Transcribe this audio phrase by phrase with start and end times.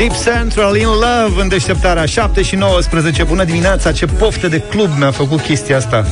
[0.00, 3.22] Deep Central in Love în deșteptarea 7 și 19.
[3.22, 6.06] Bună dimineața, ce poftă de club mi-a făcut chestia asta.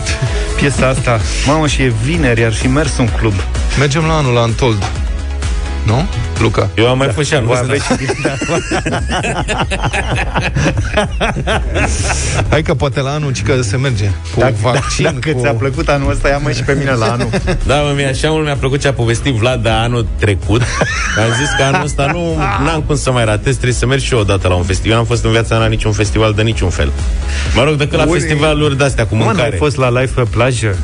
[0.56, 1.20] Piesa asta.
[1.46, 3.32] Mamă, și e vineri, ar fi mers un club.
[3.78, 4.90] Mergem la anul la Antold.
[5.88, 6.04] Nu?
[6.40, 6.68] Luca.
[6.76, 7.72] Eu am mai fost și anul ăsta.
[12.48, 14.04] Hai că poate la anul ci că se merge.
[14.34, 15.40] Cu Dacă, vaccin, dacă cu...
[15.40, 17.28] ți-a plăcut anul ăsta, ia mai și pe mine la anul.
[17.66, 20.60] Da, mă, mie așa mult mi-a plăcut ce a povestit Vlad de anul trecut.
[21.18, 22.36] Am zis că anul ăsta nu
[22.74, 24.90] am cum să mai ratez, trebuie să merg și eu odată la un festival.
[24.90, 26.92] Eu n-am fost în viața mea la niciun festival de niciun fel.
[27.54, 28.18] Mă rog, decât la Ui.
[28.20, 29.50] festivaluri de-astea cu Mă, mâncare.
[29.52, 30.76] ai fost la live pe plajă?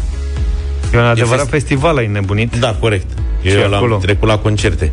[0.95, 2.57] E un adevărat fest- festival, ai nebunit?
[2.59, 3.07] Da, corect.
[3.45, 3.91] Și Eu acolo?
[3.91, 4.93] l-am trecut la concerte.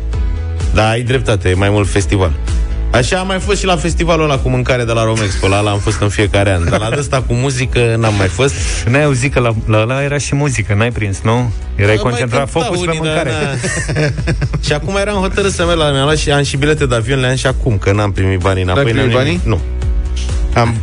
[0.74, 2.32] Da, ai dreptate, e mai mult festival.
[2.92, 5.70] Așa am mai fost și la festivalul ăla cu mâncare de la Romexpo, la ăla
[5.70, 6.68] am fost în fiecare an.
[6.70, 8.54] Dar la ăsta cu muzică n-am mai fost.
[8.88, 11.52] N-ai auzit că la, la ăla era și muzică, n-ai prins, nu?
[11.74, 13.30] Erai Am mai concentrat cântat focus pe unii, mâncare.
[13.30, 14.08] Da, da.
[14.64, 17.20] și acum eram hotărât să merg la mi-am luat și am și bilete de avion,
[17.20, 18.84] le-am și acum, că n-am primit banii înapoi.
[18.84, 19.40] N-ai primit n-am banii?
[19.44, 19.62] nimic.
[20.54, 20.60] Nu.
[20.60, 20.74] Am,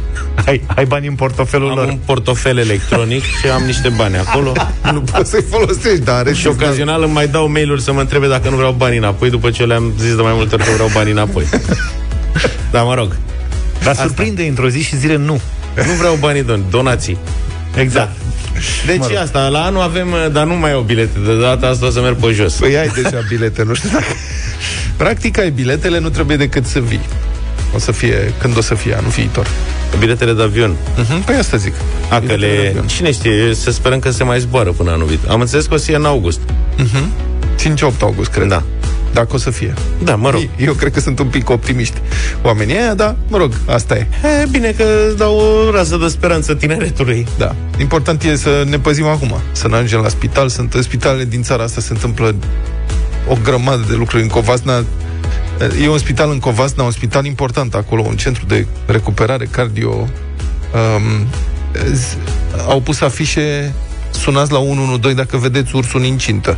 [0.45, 1.87] Ai, ai bani în portofelul am lor.
[1.87, 4.53] un portofel electronic și am niște bani acolo.
[4.93, 8.27] Nu poți să-i folosești, dar are și ocazional îmi mai dau mail-uri să mă întrebe
[8.27, 10.89] dacă nu vreau banii înapoi, după ce le-am zis de mai multe ori că vreau
[10.93, 11.43] banii înapoi.
[12.71, 13.15] da, mă rog.
[13.83, 15.41] Dar surprinde într-o zi și zile nu.
[15.75, 17.17] Nu vreau banii don, donații.
[17.75, 18.11] Exact.
[18.85, 19.17] Deci Mă rog.
[19.17, 22.15] asta, la anul avem, dar nu mai au bilete, de data asta o să merg
[22.15, 22.53] pe jos.
[22.53, 24.05] Păi ai deja bilete, nu știu dacă...
[24.97, 27.01] Practic ai biletele, nu trebuie decât să vii.
[27.75, 29.47] O să fie, când o să fie anul viitor.
[29.99, 30.75] Biletele de avion.
[30.75, 31.25] Uh-huh.
[31.25, 31.73] Păi asta zic.
[32.09, 32.67] A, că Biletele de le...
[32.67, 32.87] avion.
[32.87, 35.29] Cine știe, să sperăm că se mai zboară până anul viitor.
[35.29, 36.39] Am înțeles că o să fie în august.
[37.75, 38.47] 5-8 august, cred.
[38.47, 38.63] Da.
[39.13, 39.73] Dacă o să fie.
[40.03, 40.47] Da, mă rog.
[40.57, 41.97] Eu cred că sunt un pic optimiști
[42.41, 44.07] oamenii aia, dar, mă rog, asta e.
[44.41, 44.83] E, bine că
[45.17, 47.27] dau o rază de speranță tineretului.
[47.37, 47.55] Da.
[47.79, 50.49] Important e să ne păzim acum, să ne ajungem la spital.
[50.49, 52.35] Sunt în spitalele din țara asta se întâmplă
[53.27, 54.23] o grămadă de lucruri.
[54.23, 54.83] În Covasna
[55.81, 59.89] e un spital în Covasna, un spital important acolo, un centru de recuperare cardio.
[59.91, 61.27] Um,
[61.93, 62.17] z-
[62.67, 63.73] au pus afișe
[64.11, 66.57] sunați la 112 dacă vedeți ursul în incintă.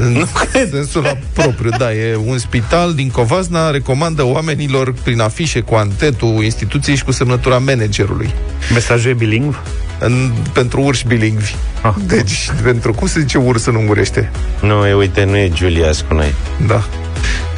[0.00, 0.26] În
[0.70, 6.44] sensul la propriu, da, e un spital din Covasna recomandă oamenilor prin afișe cu antetul
[6.44, 8.34] instituției și cu semnătura managerului
[8.72, 9.62] Mesajul e bilingv?
[9.98, 11.54] în, pentru urși bilingvi.
[11.82, 11.94] Ah.
[12.06, 14.30] Deci, pentru, cum se zice urs în ungurește?
[14.60, 16.34] Nu, e, uite, nu e Julias cu noi.
[16.66, 16.84] Da.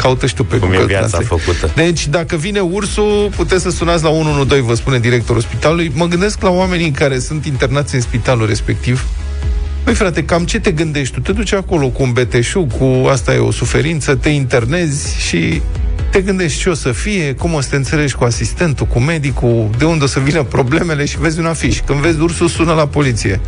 [0.01, 1.43] Caută și tu pe Cum e Google viața Translate.
[1.45, 1.73] făcută.
[1.75, 5.93] Deci, dacă vine ursul, puteți să sunați la 112, vă spune directorul spitalului.
[5.95, 9.07] Mă gândesc la oamenii care sunt internați în spitalul respectiv.
[9.85, 11.15] Păi frate, cam ce te gândești?
[11.15, 15.63] Tu te duci acolo cu un beteșug, cu asta e o suferință, te internezi și
[16.11, 19.71] te gândești ce o să fie, cum o să te înțelegi cu asistentul, cu medicul,
[19.79, 21.81] de unde o să vină problemele și vezi un afiș.
[21.81, 23.41] Când vezi ursul, sună la poliție.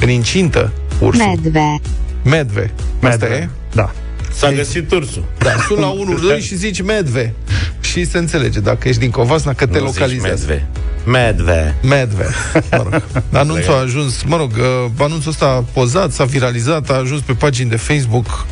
[0.00, 1.26] În incintă, ursul.
[1.26, 1.80] Medve.
[2.22, 2.72] Medve.
[3.02, 3.48] Asta e?
[3.72, 3.92] Da.
[4.34, 5.24] S-a găsit ursul.
[5.38, 7.34] Da, sun la 1 2 și zici medve.
[7.80, 10.44] Și se înțelege, dacă ești din Covasna, că te Nu zici localizează.
[10.48, 10.66] Medve.
[11.04, 11.74] Medve.
[11.82, 12.26] Medve.
[12.70, 13.02] Mă rog.
[13.42, 17.32] Anunțul a ajuns, mă rog, uh, anunțul ăsta a pozat, s-a viralizat, a ajuns pe
[17.32, 18.46] pagini de Facebook,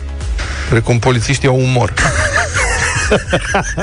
[0.70, 1.94] precum polițiștii au umor.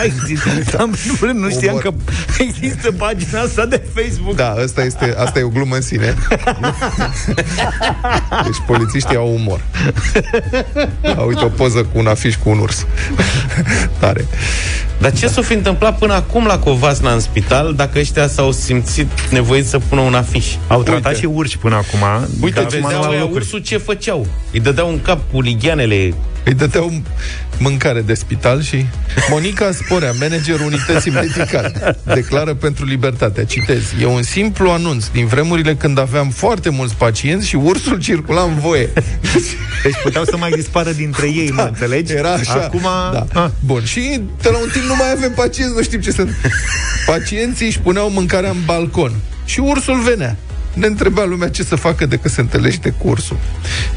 [0.04, 1.82] Există, am, nu, nu știam Umor.
[1.82, 1.94] că
[2.40, 4.36] există pagina asta de Facebook.
[4.36, 6.16] Da, asta, este, asta e o glumă în sine.
[8.44, 9.62] Deci polițiștii au umor.
[11.18, 12.86] A, uite o poză cu un afiș cu un urs.
[14.00, 14.26] Tare.
[15.00, 19.30] Dar ce s-o fi întâmplat până acum la Covasna în spital dacă ăștia s-au simțit
[19.30, 20.46] nevoiți să pună un afiș?
[20.68, 21.20] Au tratat Uite.
[21.20, 22.28] și urși până acum.
[22.42, 23.40] Uite, dar acum nu vedeau au aia locuri.
[23.40, 24.28] ursul ce făceau.
[24.52, 26.14] Îi dădeau în cap cu ligheanele.
[26.48, 27.02] Îi dădeau
[27.58, 28.86] mâncare de spital și
[29.30, 33.46] Monica Sporea, managerul unității medicale, declară pentru libertatea.
[33.46, 33.84] Citez.
[34.02, 38.60] E un simplu anunț din vremurile când aveam foarte mulți pacienți și ursul circula în
[38.60, 38.90] voie.
[39.84, 42.14] Deci puteau să mai dispară dintre ei, mă înțelegi?
[42.14, 42.54] Era așa.
[42.54, 42.88] Acum...
[43.12, 43.26] Da.
[43.34, 43.50] Ah.
[43.66, 43.84] Bun.
[43.84, 46.28] Și de la un timp nu mai avem pacienți, nu știm ce să...
[47.06, 49.12] Pacienții își puneau mâncarea în balcon
[49.46, 50.38] și ursul venea.
[50.78, 53.38] Ne întrebea lumea ce să facă de că se întâlnește cu ursul.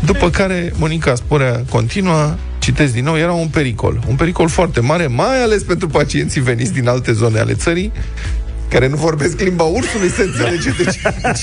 [0.04, 4.00] După care Monica Sporea continuă, citesc din nou, era un pericol.
[4.08, 7.92] Un pericol foarte mare, mai ales pentru pacienții veniți din alte zone ale țării,
[8.70, 10.70] care nu vorbesc limba ursului, se înțelege.
[10.84, 10.94] Deci,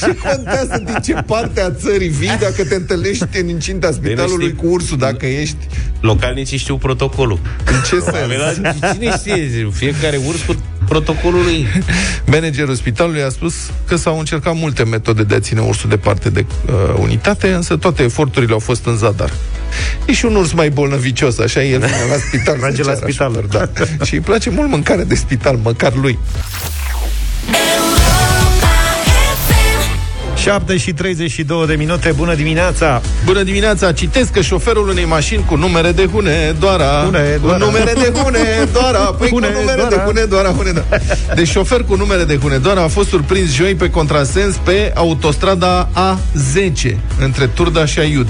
[0.02, 4.58] ce contează din ce parte a țării vii dacă te întâlnești în incinta spitalului știi.
[4.58, 5.58] cu ursul, dacă ești...
[6.00, 7.40] Localnicii știu protocolul.
[7.66, 8.58] În ce sens?
[8.80, 9.70] Dar Cine știe?
[9.74, 10.56] Fiecare urs cu
[10.88, 11.68] protocolul lui.
[12.26, 13.54] Managerul spitalului a spus
[13.88, 18.04] că s-au încercat multe metode de a ține ursul departe de uh, unitate, însă toate
[18.04, 19.34] eforturile au fost în zadar.
[20.06, 22.56] E și un urs mai bolnăvicios, așa, el vine la spital.
[22.60, 23.30] să Merge la ceară spital.
[23.38, 24.06] ajutor, Da.
[24.06, 26.20] și îi place mult mâncarea de spital, măcar lui.
[30.48, 33.02] 7 și 32 de minute, bună dimineața!
[33.26, 33.92] Bună dimineața!
[33.92, 37.02] Citesc că șoferul unei mașini cu numere de hune, doara...
[37.04, 38.40] Hune, Cu numere de hune,
[38.74, 39.00] doara...
[39.00, 39.96] Păi Hune, cu numere doara.
[39.96, 41.04] de hune, doara, hune, doara.
[41.36, 45.90] Deci șofer cu numere de hune, doara a fost surprins joi pe contrasens pe autostrada
[45.96, 48.28] A10, între Turda și Aiud.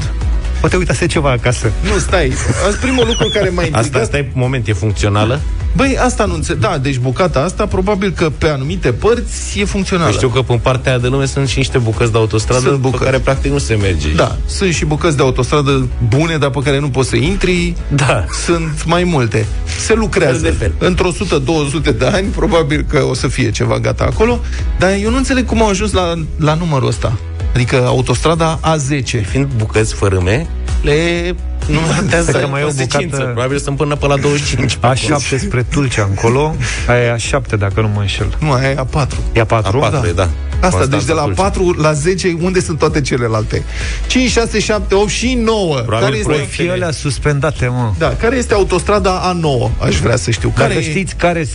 [0.60, 1.72] Poate uitase ceva acasă.
[1.94, 2.34] Nu, stai.
[2.68, 3.84] Asta primul lucru care m-a intrigat.
[3.86, 5.40] Asta, asta e moment, e funcțională?
[5.76, 6.62] Băi, asta nu înțeleg.
[6.62, 10.12] Da, deci bucata asta, probabil că pe anumite părți e funcțională.
[10.12, 12.80] Știu că în partea aia de lume sunt și niște bucăți de autostradă Sunt pe
[12.80, 13.04] bucăți.
[13.04, 14.10] care practic nu se merge.
[14.16, 17.74] Da, sunt și bucăți de autostradă bune, dar pe care nu poți să intri.
[17.88, 18.26] Da.
[18.46, 19.46] Sunt mai multe.
[19.80, 20.40] Se lucrează.
[20.40, 20.88] Fel de fel.
[20.88, 24.40] Într-o 100-200 de ani, probabil că o să fie ceva gata acolo,
[24.80, 27.18] dar eu nu înțeleg cum au ajuns la, la numărul ăsta.
[27.58, 29.26] Adică autostrada A10.
[29.28, 30.48] Fiind bucăți fărâme,
[30.82, 31.36] le
[31.68, 33.06] nu notează Cred că mai e o consecință.
[33.06, 34.78] bucată- Probabil sunt până pe la 25.
[34.78, 36.56] A7 spre Tulcea încolo,
[36.88, 38.36] aia e A7 dacă nu mă înșel.
[38.40, 39.08] Nu, aia e A4.
[39.34, 39.46] E A4?
[39.46, 40.02] A4, Da.
[40.08, 40.30] e, da.
[40.60, 41.42] Asta, Constanța deci de la Dulce.
[41.42, 43.64] 4 la 10, unde sunt toate celelalte?
[44.08, 45.76] 5, 6, 7, 8 și 9.
[45.76, 47.92] Probabil care este, proiect- Fie alea suspendate, mă.
[47.98, 49.72] da, care este autostrada A9?
[49.86, 50.54] Aș vrea să știu.
[50.56, 51.48] Dacă care știți care...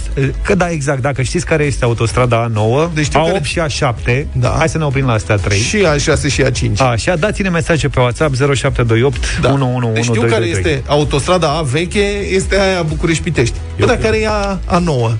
[0.43, 4.25] Că da, exact, dacă știți care este autostrada A9, Deci știu A8 care- și A7,
[4.33, 4.55] Da.
[4.59, 5.59] hai să ne oprim la astea 3.
[5.59, 6.77] Și A6 și A5.
[6.79, 9.53] Așa, dați-ne mesaje pe WhatsApp 0728 Da.
[9.53, 13.55] 111 Deci știu care este autostrada A veche, este aia București-Pitești.
[13.79, 15.13] Bă, dar care e A, A9?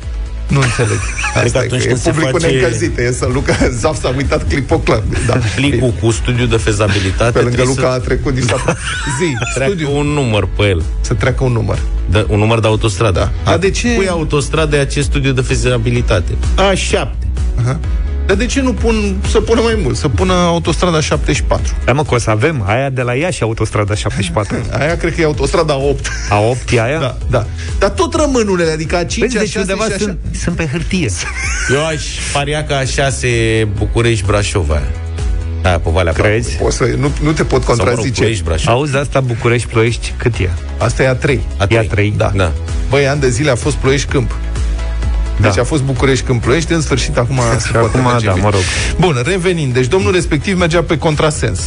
[0.53, 0.99] Nu înțeleg.
[1.45, 2.99] Asta e, atunci că e când se publicul face- neîncălzit.
[2.99, 5.03] E să Luca Zaf s-a uitat clipoclap.
[5.27, 5.37] Da.
[5.55, 8.77] Plicul cu studiu de fezabilitate Pe lângă trebuie Luca a să trecut din stat.
[9.19, 9.97] Zi, treacă studiu.
[9.99, 10.83] un număr pe el.
[11.01, 11.79] Să treacă un număr.
[12.11, 13.19] De, un număr de autostradă.
[13.45, 13.51] Da.
[13.51, 16.33] Dar de ce- Pui autostradă acest studiu de fezabilitate.
[16.57, 17.09] A7.
[17.61, 17.79] Aha.
[18.27, 19.97] Dar de ce nu pun, să pună mai mult?
[19.97, 21.73] Să pună autostrada 74.
[21.85, 24.57] Da, mă, că o să avem aia de la Iași, autostrada 74.
[24.79, 26.09] Aia cred că e autostrada 8.
[26.09, 26.99] A8 e aia?
[26.99, 27.47] Da, da.
[27.79, 30.05] Dar tot rămân unele, adică a 5, Vezi, a deci 6 undeva și așa.
[30.05, 31.11] sunt, sunt pe hârtie.
[31.73, 33.27] Eu aș paria că A6
[33.79, 34.83] București-Brașov aia.
[35.63, 36.49] Aia pe Valea Crezi?
[36.49, 36.65] Prahului.
[36.65, 38.21] Poți să, nu, nu te pot Sau, mă rog, contrazice.
[38.21, 38.73] Ploiești-Brașov.
[38.75, 40.49] Auzi, asta București-Ploiești, cât e?
[40.79, 41.41] Asta e a 3.
[41.59, 41.89] A E a trei.
[41.89, 42.15] trei?
[42.17, 42.33] Da.
[42.35, 42.53] Da.
[42.89, 44.07] Băi, ani de zile a fost Ploiești
[45.35, 45.45] Câmp.
[45.45, 45.61] Deci Da.
[45.61, 48.45] a fost București când Ploiești, în sfârșit acum se Și poate acum, merge da, bine.
[48.45, 48.61] mă rog.
[48.99, 51.61] Bun, revenind, deci domnul respectiv mergea pe contrasens.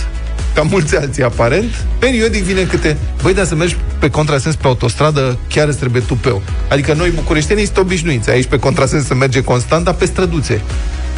[0.54, 2.98] Ca mulți alții, aparent, periodic vine câte...
[3.22, 6.42] Băi, dar să mergi pe contrasens pe autostradă, chiar îți trebuie tupeu.
[6.70, 8.30] Adică noi, bucureștenii, sunt obișnuiți.
[8.30, 10.62] Aici pe contrasens se merge constant, dar pe străduțe.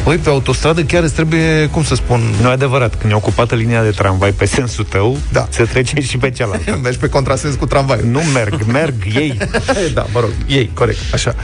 [0.04, 2.20] Băi, pe autostradă chiar îți trebuie, cum să spun...
[2.42, 5.46] Nu e adevărat, când e ocupată linia de tramvai pe sensul tău, Da.
[5.50, 6.78] se trece și pe cealaltă.
[6.82, 8.06] Mergi pe contrasens cu tramvaiul.
[8.06, 9.38] Nu merg, merg ei.
[9.94, 11.34] da, mă rog, ei, corect, așa.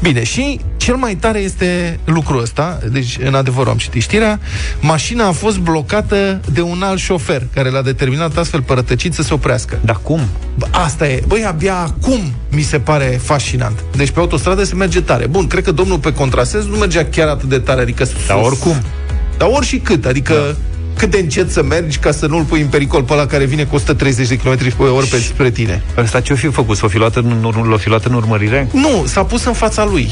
[0.00, 4.40] Bine, și cel mai tare este lucrul ăsta, deci în adevăr am citit știrea,
[4.80, 9.34] mașina a fost blocată de un alt șofer care l-a determinat astfel părătăcit să se
[9.34, 9.78] oprească.
[9.84, 10.20] Dar cum?
[10.58, 13.84] Bă, asta e, băi, abia acum mi se pare fascinant.
[13.96, 15.26] Deci pe autostradă se merge tare.
[15.26, 18.04] Bun, cred că domnul pe contrasens nu mergea chiar atât de tare, adică...
[18.26, 18.82] Dar sus- oricum.
[19.38, 20.32] Dar ori și cât, adică...
[20.32, 20.56] Da.
[20.96, 23.64] Cât de încet să mergi ca să nu-l pui în pericol pe ăla care vine
[23.64, 25.82] cu 130 de km pe oră pe spre tine.
[25.96, 26.76] Ăsta ce-o fi făcut?
[26.76, 28.68] S-o fi luat în, ur- l-o fi luat în urmărire?
[28.72, 30.10] Nu, s-a pus în fața lui.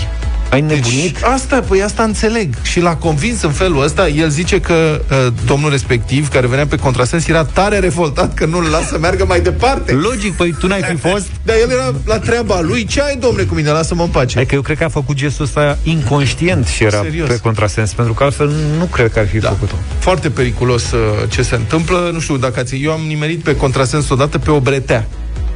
[0.53, 1.13] Ai nebunit?
[1.13, 2.55] Deci, asta, păi asta înțeleg.
[2.63, 4.09] Și l-a convins în felul ăsta.
[4.09, 8.65] El zice că uh, domnul respectiv, care venea pe contrasens, era tare revoltat că nu-l
[8.71, 9.93] lasă să meargă mai departe.
[9.93, 11.27] Logic, păi tu n-ai fi fost?
[11.47, 12.85] Dar el era la treaba lui.
[12.85, 13.71] Ce ai, domne, cu mine?
[13.71, 14.39] Lasă-mă în pace.
[14.39, 17.29] Adică eu cred că a făcut gestul ăsta inconștient și era Serios.
[17.29, 19.49] pe contrasens, pentru că altfel nu cred că ar fi Da.
[19.49, 19.75] făcut-o.
[19.99, 22.11] Foarte periculos uh, ce se întâmplă.
[22.13, 22.75] Nu știu dacă ați...
[22.83, 25.07] Eu am nimerit pe contrasens odată pe o bretea.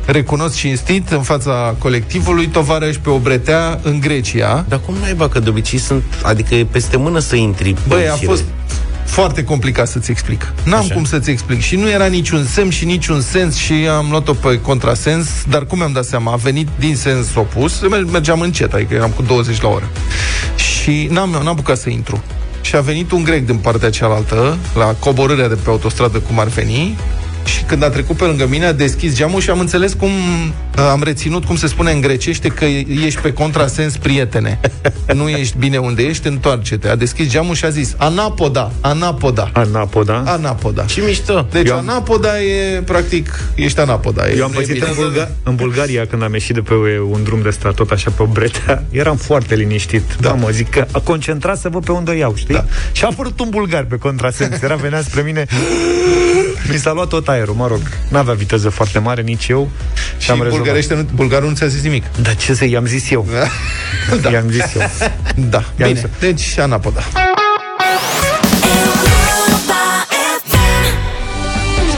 [0.06, 4.64] Recunosc cinstit în fața colectivului tovarăș pe o bretea în Grecia.
[4.68, 8.06] Dar cum naiba că de obicei sunt, adică e peste mână să intri pe Băi,
[8.08, 8.26] o a șire.
[8.26, 8.44] fost
[9.04, 10.52] foarte complicat să-ți explic.
[10.64, 10.94] N-am Așa.
[10.94, 11.60] cum să-ți explic.
[11.60, 15.78] Și nu era niciun semn și niciun sens și am luat-o pe contrasens, dar cum
[15.78, 16.32] mi-am dat seama?
[16.32, 19.88] A venit din sens opus, mer- mergeam încet, adică eram cu 20 la oră.
[20.56, 22.22] Și n-am, n-am apucat să intru.
[22.60, 26.46] Și a venit un grec din partea cealaltă, la coborârea de pe autostradă, cum ar
[26.46, 26.96] veni,
[27.46, 30.88] și când a trecut pe lângă mine, a deschis geamul și am înțeles cum uh,
[30.90, 32.64] am reținut, cum se spune în grecește, că
[33.04, 34.60] ești pe contrasens, prietene.
[35.14, 36.88] Nu ești bine unde ești, întoarce-te.
[36.88, 40.22] A deschis geamul și a zis, anapoda, anapoda, Anapoda?
[40.26, 40.82] anapoda.
[40.84, 41.46] Ce mișto.
[41.50, 44.28] Deci Eu am- anapoda e, practic, ești anapoda.
[44.28, 46.74] E Eu am pățit în, Bulga- în Bulgaria când am ieșit de pe
[47.10, 50.02] un drum de stat, tot așa pe o bretea, eram foarte liniștit.
[50.20, 50.28] Da.
[50.28, 52.54] Mamă, zic că a concentrat să văd pe unde o iau, știi?
[52.54, 52.64] Da.
[52.92, 54.62] Și a apărut un bulgar pe contrasens.
[54.62, 55.46] Era, venea spre mine,
[56.72, 57.80] mi s-a luat tot aerul, mă rog.
[58.08, 59.70] N-avea viteză foarte mare, nici eu.
[60.18, 60.64] Și am în rezolvat.
[60.64, 62.04] bulgarește, nu, bulgarul nu ți-a zis nimic.
[62.22, 63.26] Dar ce să i-am zis eu?
[64.22, 64.30] da.
[64.30, 64.90] I-am zis eu.
[65.34, 66.00] Da, I-am bine.
[66.00, 66.08] zis.
[66.18, 67.00] Deci, anapoda.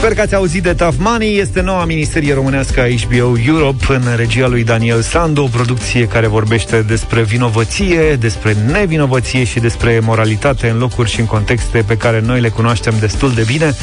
[0.09, 1.37] Sper că ați auzit de Tough Money.
[1.37, 6.27] Este noua miniserie românească a HBO Europe în regia lui Daniel Sandu, o producție care
[6.27, 12.21] vorbește despre vinovăție, despre nevinovăție și despre moralitate în locuri și în contexte pe care
[12.25, 13.73] noi le cunoaștem destul de bine.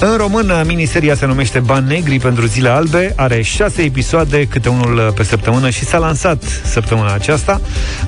[0.00, 5.12] În română, miniseria se numește Bani Negri pentru Zile Albe, are șase episoade, câte unul
[5.16, 7.60] pe săptămână și s-a lansat săptămâna aceasta.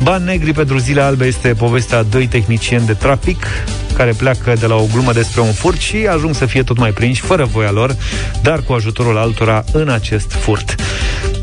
[0.02, 3.46] Bani Negri pentru Zile Albe este povestea a doi tehnicieni de trafic
[3.92, 6.90] care pleacă de la o glumă despre un furt și ajung să fie tot mai
[6.90, 7.96] prinși, fără voia lor,
[8.42, 10.74] dar cu ajutorul altora în acest furt.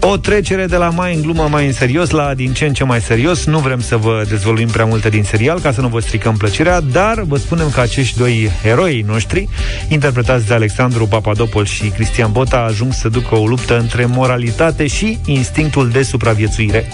[0.01, 2.84] O trecere de la mai în glumă, mai în serios, la din ce în ce
[2.84, 3.46] mai serios.
[3.46, 6.79] Nu vrem să vă dezvoluim prea multe din serial, ca să nu vă stricăm plăcerea,
[6.79, 9.50] dar vă spunem că acești doi eroi noștri,
[9.88, 15.18] interpretați de Alexandru Papadopol și Cristian Bota, ajung să ducă o luptă între moralitate și
[15.25, 16.88] instinctul de supraviețuire.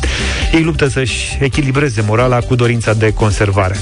[0.54, 3.76] Ei luptă să-și echilibreze morala cu dorința de conservare.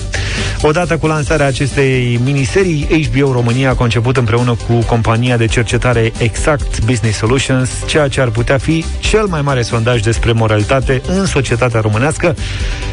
[0.62, 6.86] Odată cu lansarea acestei miniserii, HBO România a conceput împreună cu compania de cercetare Exact
[6.86, 11.80] Business Solutions ceea ce ar putea fi cel mai mare sondaj despre moralitate în societatea
[11.80, 12.36] românească.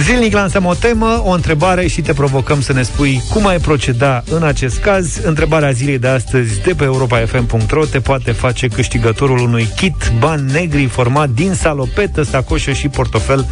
[0.02, 4.22] Zilnic lansăm o temă, o întrebare și te provocăm să ne spui cum ai proceda
[4.30, 5.18] în acest caz.
[5.24, 10.86] Întrebarea zilei de astăzi de pe europafm.ro te poate face câștigătorul unui kit bani negri
[10.86, 13.46] format din salopetă, sacoșă și portofel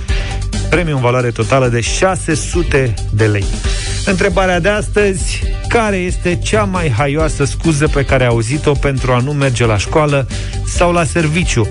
[0.71, 3.45] premiu în valoare totală de 600 de lei.
[4.07, 9.19] Întrebarea de astăzi, care este cea mai haioasă scuză pe care ai auzit-o pentru a
[9.19, 10.27] nu merge la școală
[10.67, 11.69] sau la serviciu?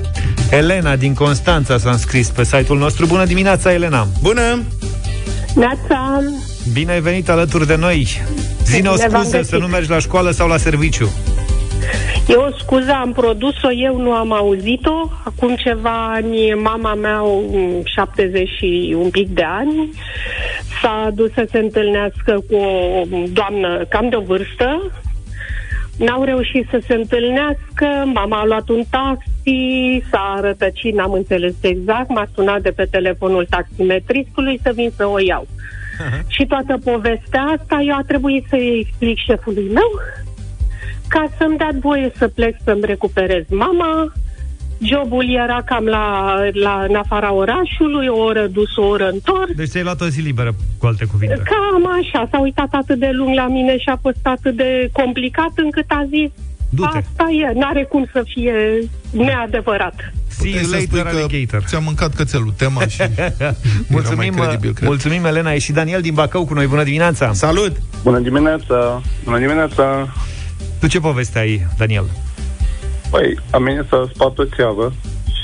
[0.57, 3.05] Elena din Constanța s-a înscris pe site-ul nostru.
[3.05, 4.07] Bună dimineața, Elena!
[4.21, 4.63] Bună!
[5.55, 6.19] Neața!
[6.73, 8.21] Bine ai venit alături de noi!
[8.63, 11.09] Zine o scuză să nu mergi la școală sau la serviciu.
[12.27, 15.09] E o scuză, am produs-o, eu nu am auzit-o.
[15.23, 17.21] Acum ceva ani, mama mea,
[17.83, 19.89] 70 și un pic de ani,
[20.81, 24.91] s-a dus să se întâlnească cu o doamnă cam de vârstă.
[25.97, 29.32] N-au reușit să se întâlnească, mama a luat un taxi,
[30.11, 35.19] s-a rătăcit, n-am înțeles exact, m-a sunat de pe telefonul taximetristului să vin să o
[35.19, 35.47] iau.
[35.47, 36.27] Uh-huh.
[36.27, 39.91] Și toată povestea asta eu a trebuit să-i explic șefului meu
[41.07, 44.11] ca să-mi dat voie să plec să-mi recuperez mama.
[44.81, 49.51] Jobul era cam la, la, în afara orașului, o oră dus, o oră întors.
[49.55, 51.35] Deci ți-ai luat o zi liberă, cu alte cuvinte.
[51.35, 55.51] Cam așa, s-a uitat atât de lung la mine și a fost atât de complicat
[55.55, 56.31] încât a zis
[56.75, 56.97] Du-te.
[56.97, 58.53] Asta e, n-are cum să fie
[59.11, 60.13] neadevărat.
[60.27, 61.63] See you later, alligator.
[61.67, 63.01] Ți-a mâncat cățelul tema și
[63.95, 65.53] mulțumim, credibil, mulțumim, Elena.
[65.53, 66.67] E și Daniel din Bacău cu noi.
[66.67, 67.33] Bună dimineața!
[67.33, 67.75] Salut!
[68.03, 69.01] Bună dimineața!
[69.23, 70.13] Bună dimineața!
[70.79, 72.05] Tu ce poveste ai, Daniel?
[73.09, 74.93] Păi, am venit să spart o țeavă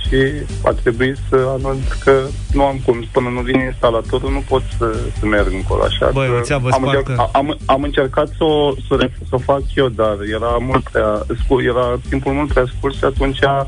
[0.09, 4.63] și a trebuit să anunț că nu am cum, până nu vine instalatorul, nu pot
[4.77, 5.83] să, să merg încolo.
[5.83, 9.61] Așa Băi, o țeavă am, încerc, am, am încercat să o, să, să o fac
[9.75, 13.67] eu, dar era mult prea scurt, era timpul mult prea scurt și atunci a,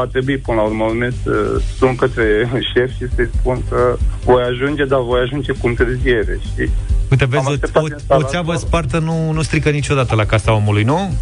[0.00, 4.84] a trebuit până la urmă să sun către șef și să-i spun că voi ajunge,
[4.84, 6.38] dar voi ajunge cu întârziere.
[6.42, 6.68] Și
[7.10, 11.14] Uite, vezi, o, o, o țeavă spartă nu, nu strică niciodată la casa omului, nu?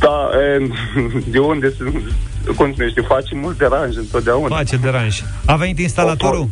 [0.00, 0.68] Da, e,
[1.34, 1.74] de unde
[2.56, 4.56] cum știi, face mult deranj întotdeauna.
[4.56, 5.22] Face deranj.
[5.46, 6.48] A venit instalatorul?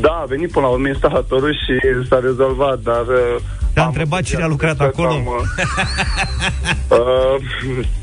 [0.00, 3.04] Da, a venit până la urmă instalatorul și s-a rezolvat, dar...
[3.74, 5.10] Te-a întrebat cine a lucrat acolo?
[5.10, 5.26] Am,
[6.98, 7.36] uh,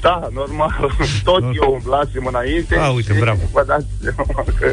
[0.02, 0.92] da, normal.
[1.24, 1.50] Tot no.
[1.54, 2.78] eu umblasem înainte.
[2.78, 3.40] A, uite, bravo.
[3.52, 4.72] Vă dați seama că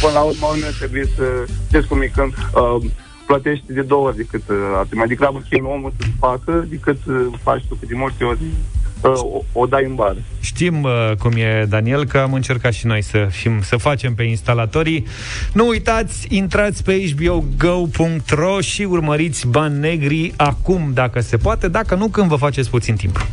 [0.00, 1.22] până la urmă nu trebuie să...
[1.66, 2.32] Știți cum e când...
[2.54, 2.84] Uh,
[3.26, 7.26] plătești de două ori decât uh, ar Mai degrabă chem omul să facă decât uh,
[7.42, 10.16] faci tu, că de multe ori uh, o, o dai în bar.
[10.40, 14.22] Știm uh, cum e, Daniel, că am încercat și noi să, fim, să facem pe
[14.22, 15.06] instalatorii.
[15.52, 22.08] Nu uitați, intrați pe hbogo.ro și urmăriți bani negri acum, dacă se poate, dacă nu,
[22.08, 23.26] când vă faceți puțin timp.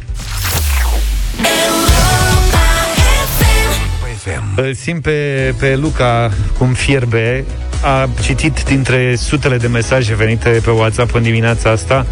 [4.56, 7.46] Îl simt pe, pe Luca cum fierbe
[7.82, 12.06] a citit dintre sutele de mesaje venite pe WhatsApp în dimineața asta,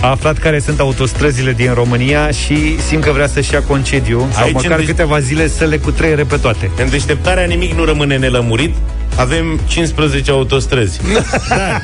[0.00, 4.44] a aflat care sunt autostrăzile din România și simt că vrea să-și ia concediu sau
[4.44, 6.70] Aici măcar câteva zile să le cutreiere pe toate.
[6.82, 8.74] În deșteptarea nimic nu rămâne nelămurit.
[9.16, 11.00] Avem 15 autostrăzi.
[11.48, 11.80] da.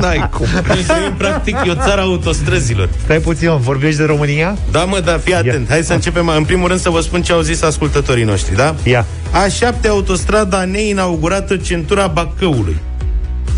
[0.00, 0.46] N-ai cum.
[0.66, 0.86] Deci,
[1.16, 2.88] practic, e o țară autostrăzilor.
[3.04, 4.56] Stai puțin, mă, vorbești de România?
[4.70, 5.68] Da, mă, da, fii atent.
[5.68, 5.74] Ia.
[5.74, 6.28] Hai să începem.
[6.28, 8.74] În primul rând să vă spun ce au zis ascultătorii noștri, da?
[8.82, 9.06] Ia.
[9.30, 12.76] A7 autostrada neinaugurată centura Bacăului.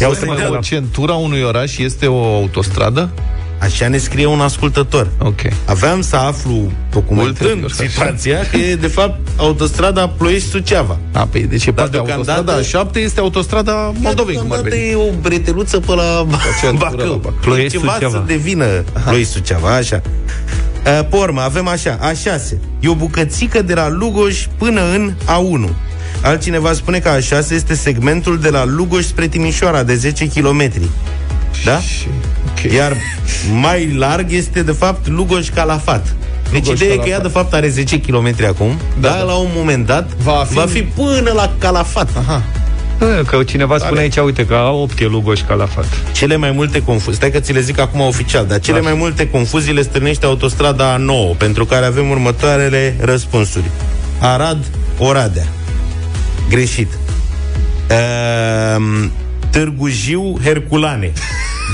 [0.01, 3.11] Ia uite, mă, o centura unui oraș este o autostradă?
[3.59, 5.09] Așa ne scrie un ascultător.
[5.19, 5.41] Ok.
[5.65, 7.89] Aveam să aflu, documentând Ulterior, așa.
[7.89, 10.99] situația, că e de fapt autostrada Ploiești-Suceava.
[11.13, 14.69] A, păi, deci e Dar partea deocamdată- autostrada 7 este autostrada Moldovei, cum ar Deocamdată
[14.77, 14.91] veni.
[14.91, 16.27] e o breteluță pe la
[16.61, 17.15] centură la Bacău.
[17.17, 17.33] Bacău.
[17.41, 18.13] Ploiești, Ceva Suceava.
[18.17, 18.65] să devină
[19.07, 20.03] Ploiești-Suceava, așa.
[20.05, 22.57] Uh, Pe urmă, avem așa, A6.
[22.81, 25.71] E o bucățică de la Lugoș până în A1.
[26.23, 30.71] Altcineva spune că A6 este segmentul de la Lugoș spre Timișoara, de 10 km.
[31.65, 31.81] Da?
[31.81, 32.07] Și,
[32.65, 32.73] ok.
[32.73, 32.97] Iar
[33.61, 36.07] mai larg este, de fapt, Lugoș Calafat.
[36.51, 37.33] Deci Lugoș ideea e că ea, Calafat.
[37.33, 38.69] de fapt, are 10 km acum,
[39.01, 39.25] Da, da, dar da.
[39.25, 42.09] la un moment dat Va va fi- fi, va fi până la Calafat.
[42.17, 42.43] Aha.
[43.01, 45.87] Ă, Că cineva spune aici, uite, că a 8 e Lugoș Calafat.
[46.13, 48.83] Cele mai multe confuzii, stai că ți le zic acum oficial, dar cele Da.
[48.83, 53.65] mai multe confuzii le stârnește autostrada A9, pentru care avem următoarele răspunsuri.
[54.21, 54.65] Arad,
[54.99, 55.47] Oradea.
[56.49, 56.89] Greșit.
[57.89, 59.11] Ehm,
[59.51, 61.13] Târgu Jiu, Herculane.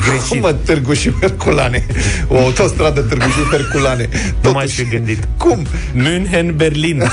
[0.03, 0.41] Cum Greșit.
[0.43, 1.87] mă, Târgu și Herculane?
[2.29, 4.09] O autostradă Târgu și Herculane.
[4.43, 5.29] Nu mai fi gândit.
[5.37, 5.67] Cum?
[5.93, 7.03] München, Berlin.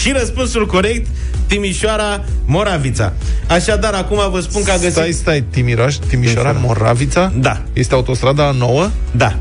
[0.00, 1.06] Și răspunsul corect,
[1.46, 3.12] Timișoara, Moravița.
[3.48, 4.92] Așadar, acum vă spun că a găsit...
[4.92, 7.32] Stai, stai, Timișoara, Timișoara, Moravița?
[7.38, 7.62] Da.
[7.72, 8.90] Este autostrada nouă?
[9.10, 9.36] Da.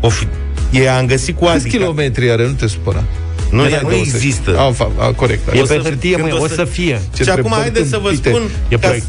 [0.00, 0.26] O fi...
[0.70, 1.76] E, am găsit cu Câți Adica.
[1.78, 2.46] kilometri are?
[2.46, 3.04] Nu te supăra.
[3.52, 4.06] Nu, N-ai ea nu 20.
[4.14, 4.58] există.
[4.58, 5.48] A, fa, a, corect.
[5.54, 7.00] E O pe să- hârtie, când măi, o o să- să fie.
[7.16, 8.28] Ce și acum întrebări haideți să vă tâmpite.
[8.28, 9.06] spun E ca, proiect.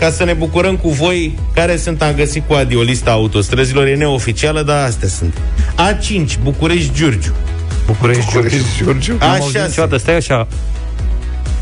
[0.00, 3.12] ca să ne bucurăm cu voi care sunt am găsit cu Adi o listă a
[3.12, 5.34] autostrăzilor, e neoficială, dar astea sunt.
[5.74, 7.32] A5, București-Giurgiu.
[7.86, 9.16] București, București, Giurgiu.
[9.20, 10.46] N-am auzit A6, niciodată, stai așa.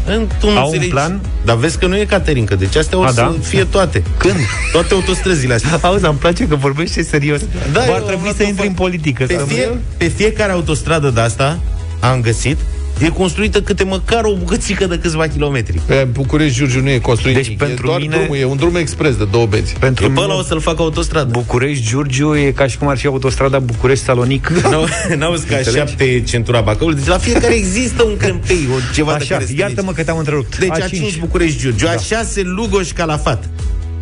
[0.06, 0.88] în, tu nu Au un înțelegi.
[0.90, 1.20] plan?
[1.44, 3.34] Dar vezi că nu e Caterinca, deci astea o A, să da?
[3.42, 4.02] fie toate.
[4.16, 4.34] Când?
[4.72, 5.78] Toate autostrăzile astea.
[5.88, 7.40] Auzi, îmi place că vorbește serios.
[7.40, 9.24] Da, Bă, eu ar am trebui luat să o intri fa- în politică.
[9.24, 11.58] Pe, să- fie, pe fiecare autostradă de asta
[12.00, 12.56] am găsit
[12.98, 15.80] e construită câte măcar o bucățică de câțiva kilometri.
[15.86, 17.58] Pe București, Giurgiu nu e construit Deci nimic.
[17.58, 19.72] pentru e doar mine- drumul, e un drum expres de două benzi.
[19.78, 21.28] Pentru Eu pe mine, ăla o să-l fac autostradă.
[21.30, 24.48] București, Giurgiu e ca și cum ar fi autostrada București-Salonic.
[24.70, 24.86] N-au-
[25.18, 26.96] N-auzi că a șapte centura Bacăului?
[26.96, 30.02] Deci la fiecare există un crâmpei, o ceva de Așa, care să te iartă-mă că
[30.04, 30.58] te-am întrerupt.
[30.58, 33.48] Deci a 5 București Giurgiu, a 6 Lugoș Calafat,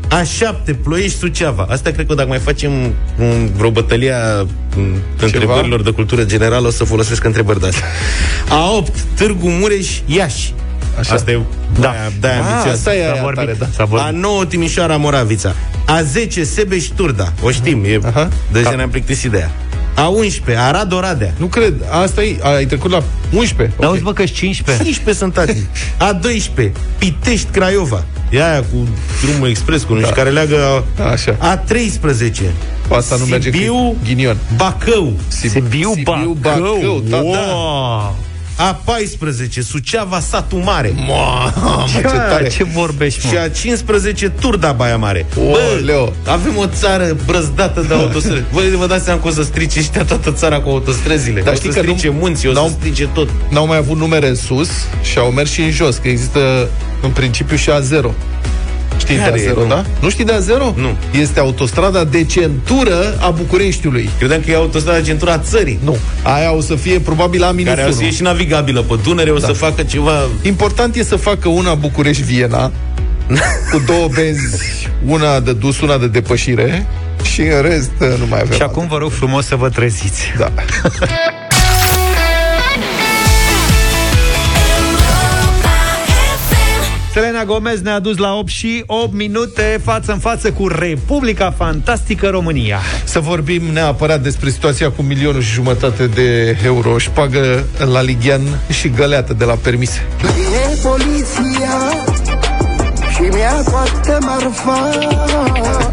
[0.08, 1.66] a 7 Ploiești Suceava.
[1.70, 2.72] Asta cred că dacă mai facem
[3.18, 4.48] un, vreo bătălie a m,
[5.20, 7.84] întrebărilor de cultură generală o să folosesc întrebări de astea.
[8.48, 10.54] A 8 Târgu Mureș Iași.
[10.98, 11.14] Așa.
[11.14, 11.40] Asta e
[11.80, 11.80] Da.
[11.80, 12.68] da, da, Ah, ambițioasă.
[12.70, 13.66] asta e S-a aia vorbit, tare, da.
[13.76, 14.20] s-a A vorbit.
[14.20, 15.54] 9 Timișoara Moravița.
[15.87, 17.32] A 10 Sebeș Turda.
[17.42, 18.28] O știm, e, Aha.
[18.52, 18.76] deja Da.
[18.76, 19.50] ne-am plictisit de ea.
[19.94, 21.32] A 11 Arad Oradea.
[21.37, 21.74] Nu cred.
[21.90, 23.76] Asta e, ai trecut la 11.
[23.78, 23.92] Dar Ok.
[23.92, 24.84] auzi, bă, că 15.
[24.84, 25.66] 15 sunt tati.
[25.98, 28.04] A 12 Pitești Craiova.
[28.30, 28.88] E aia cu
[29.24, 30.84] drumul expres, cu nu știu, care leagă...
[31.12, 31.37] Așa.
[31.38, 32.52] A 13
[32.90, 34.37] Asta nu merge Sibiu, cu ghinion.
[34.56, 35.12] Bacău.
[35.28, 36.37] Sibiu, Sibiu, Bacău.
[36.40, 37.22] Bacău, da, da.
[37.22, 37.34] Wow.
[37.34, 38.14] A
[38.84, 40.92] 14 Suceava, Satu Mare.
[40.96, 42.48] Mamă, ce tare.
[42.48, 43.38] Ce vorbești, Și mă?
[43.40, 45.26] a 15 Turda Baia Mare.
[45.78, 46.12] Oleo.
[46.26, 48.42] avem o țară brăzdată de autostrăzi.
[48.52, 51.40] Voi vă dați seama că o să strice ăștia toată țara cu autostrăzile.
[51.42, 53.28] Dar o știi să că nu- strice munții, o să n-au- strice tot.
[53.48, 54.68] N-au mai avut numere în sus
[55.02, 56.68] și au mers și în jos, că există
[57.02, 58.10] în principiu și A0.
[59.04, 59.50] Știi Care de e?
[59.50, 59.66] A0, Nu.
[59.68, 59.84] da?
[60.00, 60.74] Nu știi de A0?
[60.74, 60.96] Nu.
[61.20, 64.08] Este autostrada de centură a Bucureștiului.
[64.18, 65.78] Credeam că e autostrada centura țării.
[65.84, 65.96] Nu.
[66.22, 68.00] Aia o să fie probabil la minus Care o să 1.
[68.02, 69.46] fie și navigabilă pe Dunăre, o Da.
[69.46, 70.12] să facă ceva
[70.42, 72.72] Important e să facă una București-Viena
[73.72, 76.86] cu două benzi, una de dus, una de depășire
[77.32, 78.56] și în rest nu mai avem.
[78.56, 80.22] Și acum vă rog frumos să vă treziți.
[80.38, 80.52] Da.
[87.14, 92.29] Selena Gomez ne-a dus la 8 și 8 minute față în față cu Republica Fantastică
[92.29, 92.79] România.
[93.05, 98.88] Să vorbim neapărat despre situația cu milionul și jumătate de euro șpagă la Ligian și
[98.88, 100.07] găleată de la permise.
[100.18, 101.79] Vine poliția
[103.14, 104.90] și mi-a toată marfa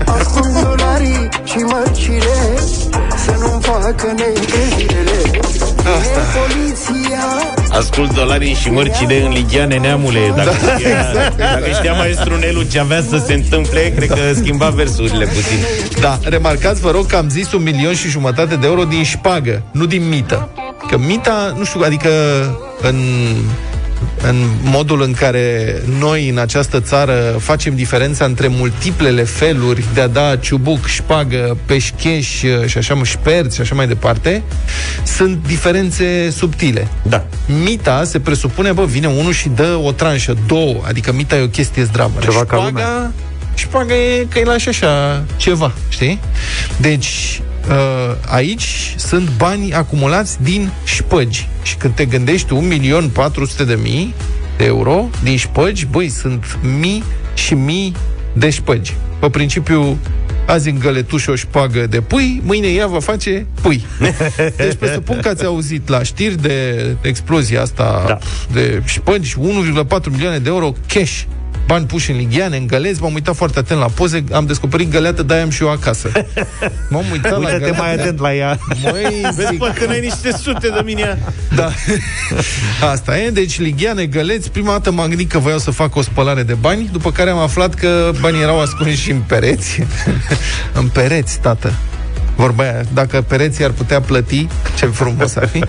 [0.06, 2.58] Ascund dolarii și mărcile
[3.26, 7.20] Să nu-mi facă negre Vine poliția
[7.70, 10.34] Ascult dolarii și mărcile în Ligiane, neamule.
[10.36, 14.34] Dacă, Da, știa, exact, dacă știa maestru Nelu ce avea să se întâmple, cred că
[14.34, 15.58] schimba versurile puțin.
[16.00, 19.62] Da, remarcați, vă rog, că am zis un milion și jumătate de euro din șpagă,
[19.72, 20.50] nu din mită.
[20.90, 22.10] Că mita, nu știu, adică
[22.82, 22.96] în,
[24.22, 30.08] în modul în care noi în această țară facem diferența între multiplele feluri de a
[30.08, 32.28] da ciubuc, șpagă, peșcheș
[32.66, 34.44] și așa, mă, șperți și așa mai departe,
[35.04, 36.88] sunt diferențe subtile.
[37.02, 37.26] Da.
[37.64, 41.48] Mita se presupune, bă, vine unul și dă o tranșă, două, adică mita e o
[41.48, 42.20] chestie zdravă.
[42.22, 42.70] Ceva ca lumea.
[42.70, 43.12] Șpaga,
[43.56, 46.20] șpaga e că îi lași așa ceva, știi?
[46.78, 47.51] Deci, uh,
[48.26, 51.48] aici sunt bani acumulați din șpăgi.
[51.62, 54.14] Și când te gândești 1.400.000 de mii
[54.58, 57.96] de euro din șpăgi, băi, sunt mii și mii
[58.34, 58.94] de șpăgi.
[59.20, 59.98] Pe principiu,
[60.46, 63.86] azi în găletuș o șpagă de pui, mâine ea va face pui.
[64.58, 68.18] Deci presupun că ați auzit la știri de explozia asta Da.
[68.52, 71.22] de șpăgi, 1,4 milioane de euro cash
[71.66, 75.24] bani puși în ligheane, în găleți, m-am uitat foarte atent la poze, am descoperit găleată,
[75.24, 76.12] de am și eu acasă.
[76.90, 77.82] M-am uitat la Uite-te găleată.
[77.82, 78.60] mai atent la ea.
[78.84, 81.20] Măi, Vezi, zic, bă, că noi niște sute de mine.
[81.56, 81.72] da.
[82.92, 84.52] Asta e, deci ligheane, găleți.
[84.52, 87.38] Prima dată m-am gândit că voiau să fac o spălare de bani, după care am
[87.38, 89.84] aflat că banii erau ascunși și în pereți.
[90.74, 91.74] în pereți, tată.
[92.42, 95.64] Vorba aia, dacă pereții ar putea plăti, ce frumos ar fi.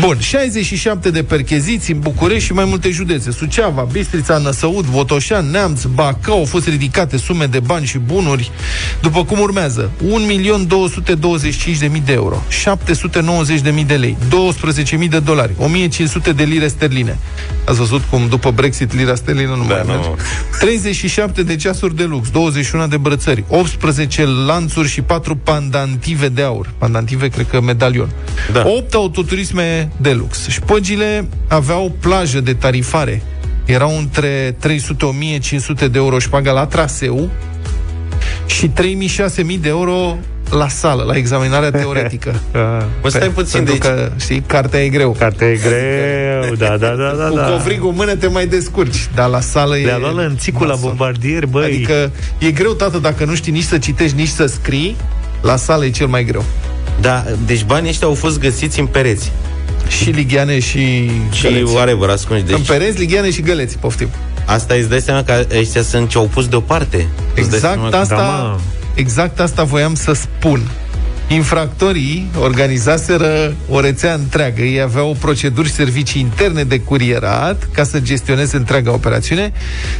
[0.00, 3.30] Bun, 67 de percheziții în București și mai multe județe.
[3.30, 8.50] Suceava, Bistrița, Năsăud, Votoșan, Neamț, Bacău au fost ridicate sume de bani și bunuri,
[9.00, 9.90] după cum urmează.
[10.04, 14.16] 1.225.000 de euro, 790.000 de lei,
[15.00, 17.18] 12.000 de dolari, 1.500 de lire sterline.
[17.64, 19.92] Ați văzut cum după Brexit lira sterlină nu Da, mai nu.
[19.92, 20.08] merge?
[20.58, 25.36] 37 de ceasuri de lux, 21 de brățări, 18 lanțuri și 4
[26.08, 26.70] pandantive de aur.
[26.78, 28.08] Pandantive, cred că medalion.
[28.52, 28.62] Da.
[28.66, 30.48] 8 autoturisme de lux.
[30.48, 33.22] Șpăgile aveau plajă de tarifare.
[33.64, 34.56] Erau între 300-1500
[35.78, 37.30] de euro șpaga la traseu
[38.46, 40.16] și 3000-6000 de euro
[40.50, 42.40] la sală, la examinarea teoretică.
[43.02, 43.82] Mă, stai puțin, Pentru deci...
[43.82, 45.16] că, știi, cartea e greu.
[45.18, 47.28] Cartea e greu, da, da, da, da.
[47.28, 47.42] Cu da.
[47.42, 49.84] covrigul în mână te mai descurci, dar la sală e...
[49.84, 50.88] Le-a luat lănțicul la nasol.
[50.88, 51.64] bombardier, băi.
[51.64, 54.96] Adică e greu, tată, dacă nu știi nici să citești, nici să scrii,
[55.40, 56.44] la sală e cel mai greu.
[57.00, 59.32] Da, deci banii ăștia au fost găsiți în pereți.
[59.88, 61.72] Și ligheane și, Și găleți.
[61.74, 62.42] whatever, ascunși.
[62.42, 64.08] În Deci pereți, ligheane și găleți, poftim.
[64.44, 67.06] asta îți dai seama că ăștia sunt ce au pus deoparte.
[67.34, 68.58] Îți dai seama Exact că- asta, Da, mă.
[68.94, 70.60] exact asta voiam să spun.
[71.28, 74.62] Infractorii organizaseră o rețea întreagă.
[74.62, 79.52] Ei aveau proceduri și servicii interne de curierat ca să gestioneze întreaga operațiune.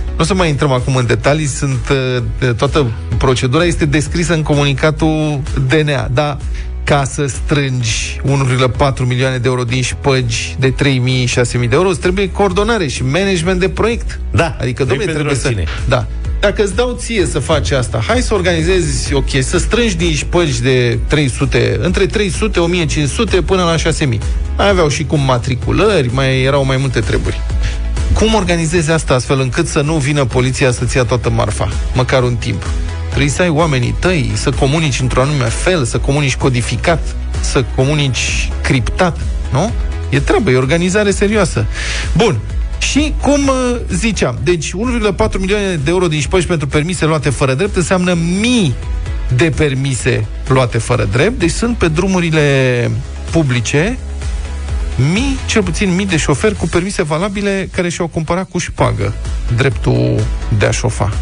[0.06, 4.42] Nu o să mai intrăm acum în detalii, sunt, uh, toată procedura este descrisă în
[4.42, 6.36] comunicatul DNA, dar
[6.84, 12.30] ca să strângi 1,4 milioane de euro din șpăgi de 3.000-6.000 de euro, îți trebuie
[12.30, 14.20] coordonare și management de proiect.
[14.30, 15.46] Da, Adică, nu-i domnule, pentru trebuie să...
[15.46, 15.66] oricine.
[15.88, 16.06] Da.
[16.40, 20.14] Dacă îți dau ție să faci asta, hai să organizezi o chestie, să strângi din
[20.14, 24.20] șpăgi de 300, între 300, 1500 până la 6000.
[24.56, 27.40] Mai aveau și cum matriculări, mai erau mai multe treburi.
[28.12, 32.36] Cum organizezi asta astfel încât să nu vină poliția să-ți ia toată marfa, măcar un
[32.36, 32.66] timp?
[33.08, 37.00] Trebuie să ai oamenii tăi, să comunici într-un anume fel, să comunici codificat,
[37.40, 39.16] să comunici criptat,
[39.52, 39.72] nu?
[40.08, 41.66] E treabă, e organizare serioasă.
[42.16, 42.38] Bun,
[42.78, 47.54] și cum uh, ziceam, deci 1,4 milioane de euro din șpăși pentru permise luate fără
[47.54, 48.74] drept înseamnă mii
[49.36, 52.90] de permise luate fără drept, deci sunt pe drumurile
[53.30, 53.98] publice
[55.12, 59.14] mii, cel puțin mii de șoferi cu permise valabile care și-au cumpărat cu șpagă
[59.56, 60.20] dreptul
[60.58, 61.12] de a șofa.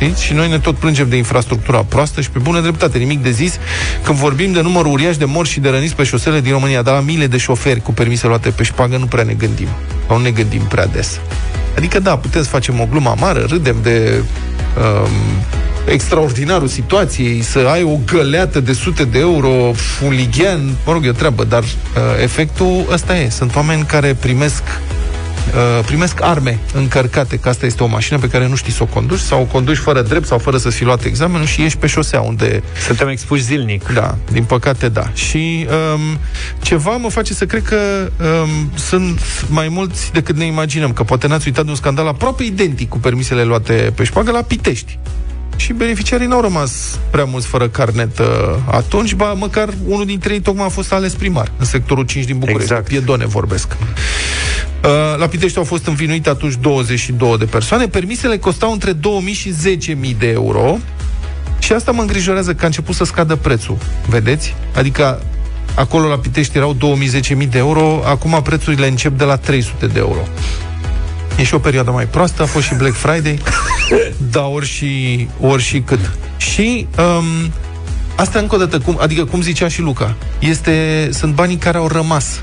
[0.00, 0.24] Știți?
[0.24, 3.58] Și noi ne tot plângem de infrastructura proastă și pe bună dreptate, nimic de zis
[4.02, 6.94] când vorbim de numărul uriaș de morți și de răniți pe șosele din România, dar
[6.94, 9.68] la miile de șoferi cu permise luate pe șpagă nu prea ne gândim.
[10.06, 11.20] Sau nu ne gândim prea des.
[11.76, 14.22] Adică da, putem să facem o glumă amară, râdem de
[14.76, 15.10] um,
[15.86, 19.72] extraordinarul situației, să ai o găleată de sute de euro,
[20.04, 21.68] un lighean, mă rog, e o treabă, dar uh,
[22.22, 23.28] efectul ăsta e.
[23.28, 24.62] Sunt oameni care primesc
[25.54, 28.86] uh, primesc arme încărcate, că asta este o mașină pe care nu știi să o
[28.86, 31.86] conduci, sau o conduci fără drept sau fără să-ți fi luat examenul și ești pe
[31.86, 33.92] șosea unde Suntem expuși zilnic.
[33.92, 35.10] da, din păcate da.
[35.14, 36.18] Și um,
[36.60, 38.10] ceva mă face să cred că
[38.42, 42.42] um, sunt mai mulți decât ne imaginăm, că poate n-ați uitat de un scandal aproape
[42.44, 44.98] identic cu permisele luate pe șpagă la Pitești.
[45.56, 48.26] Și beneficiarii n-au rămas prea mulți fără carnet uh,
[48.70, 52.38] atunci, ba măcar unul dintre ei tocmai a fost ales primar în sectorul 5 din
[52.38, 52.62] București.
[52.62, 52.88] Exact.
[52.88, 53.76] Piedone vorbesc.
[54.84, 57.86] Uh, la Pitești au fost învinuite atunci 22 de persoane.
[57.88, 59.54] Permisele costau între 2000 și
[60.10, 60.78] 10.000 de euro.
[61.58, 63.76] Și asta mă îngrijorează că a început să scadă prețul.
[64.06, 64.54] Vedeți?
[64.74, 65.22] Adică
[65.74, 66.76] acolo la Pitești erau
[67.38, 70.20] 2000-10.000 de euro, acum prețurile încep de la 300 de euro.
[71.38, 73.38] E și o perioadă mai proastă, a fost și Black Friday,
[74.32, 76.10] da, ori și, ori și cât.
[76.36, 77.52] Și um,
[78.16, 81.88] asta încă o dată, cum, adică cum zicea și Luca, este, sunt banii care au
[81.88, 82.42] rămas.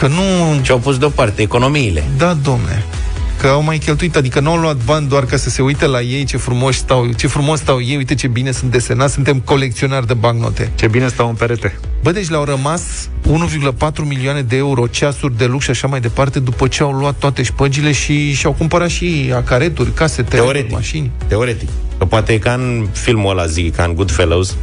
[0.00, 2.04] Că nu Ce au pus deoparte, economiile.
[2.16, 2.84] da, domne.
[3.40, 6.00] Că au mai cheltuit, adică nu au luat bani doar ca să se uite la
[6.00, 10.06] ei ce frumos stau, ce frumos stau ei, uite ce bine sunt desenați, suntem colecționari
[10.06, 10.70] de bancnote.
[10.74, 11.78] Ce bine stau în perete.
[12.02, 12.82] Bă, deci le-au rămas
[13.28, 17.14] 1,4 milioane de euro, ceasuri de lux și așa mai departe, după ce au luat
[17.14, 20.72] toate șpăgile și și-au cumpărat și acareturi, casete, Teoretic.
[20.72, 21.10] mașini.
[21.26, 21.68] Teoretic.
[21.98, 24.56] Că poate e ca în filmul ăla, zic, ca în Goodfellows.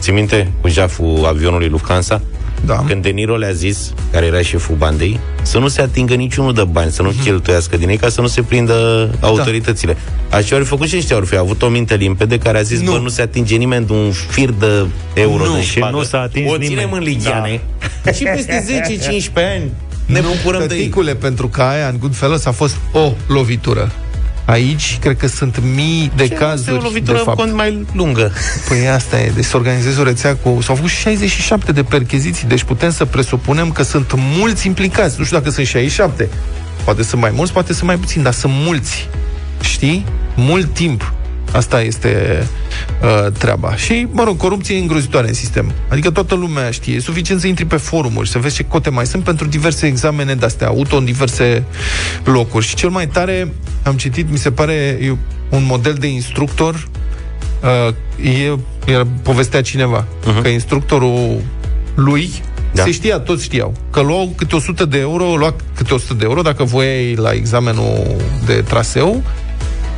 [0.00, 2.20] Ți minte cu jaful avionului Lufthansa?
[2.66, 2.84] Da.
[2.86, 6.64] când De Niro le-a zis, care era șeful bandei, să nu se atingă niciunul de
[6.64, 7.22] bani, să nu Mhm.
[7.22, 9.96] cheltuiască din ei, ca să nu se prindă autoritățile.
[10.30, 12.90] Așa au făcut și ăștia, ar fi avut o minte limpede care a zis, Nu.
[12.90, 15.96] bă, nu se atinge nimeni de un fir de euro Nu, de și șpadă.
[15.96, 16.92] nu s-a atins O ținem nimeni.
[16.92, 17.60] în ligiane
[18.14, 19.70] și peste 10-15 ani
[20.06, 20.80] ne bucurăm de ei.
[20.80, 23.90] Tăticule, pentru că aia în Goodfellas a fost o lovitură.
[24.50, 27.38] Aici, cred că sunt mii de Ce, asta cazuri, e o lovitură de fapt.
[27.38, 28.32] cont mai lungă.
[28.68, 30.58] Păi asta e, deci să organizezi o rețea cu...
[30.62, 35.14] S-au făcut 67 de percheziții, deci putem să presupunem că sunt mulți implicați.
[35.18, 36.28] Nu știu dacă sunt 67.
[36.84, 39.08] Poate sunt mai mulți, poate sunt mai puțini, dar sunt mulți.
[39.60, 40.04] Știi?
[40.36, 41.12] Mult timp.
[41.52, 42.46] Asta este
[43.02, 43.76] uh, treaba.
[43.76, 45.72] Și, mă rog, corupție e îngrozitoare în sistem.
[45.88, 46.94] Adică toată lumea știe.
[46.94, 50.34] E suficient să intri pe forumuri, să vezi ce cote mai sunt pentru diverse examene
[50.34, 51.64] de-astea, auto în diverse
[52.24, 52.66] locuri.
[52.66, 55.16] Și cel mai tare, am citit, mi se pare, e
[55.50, 56.88] un model de instructor
[57.62, 57.94] uh,
[58.26, 58.58] e,
[58.92, 60.42] era, povestea cineva uh-huh.
[60.42, 61.40] că instructorul
[61.94, 62.30] lui
[62.72, 62.82] Da.
[62.82, 62.82] da.
[62.82, 66.42] se știa, toți știau, că luau câte 100 de euro, lua câte 100 de euro
[66.42, 69.22] dacă voiai la examenul de traseu,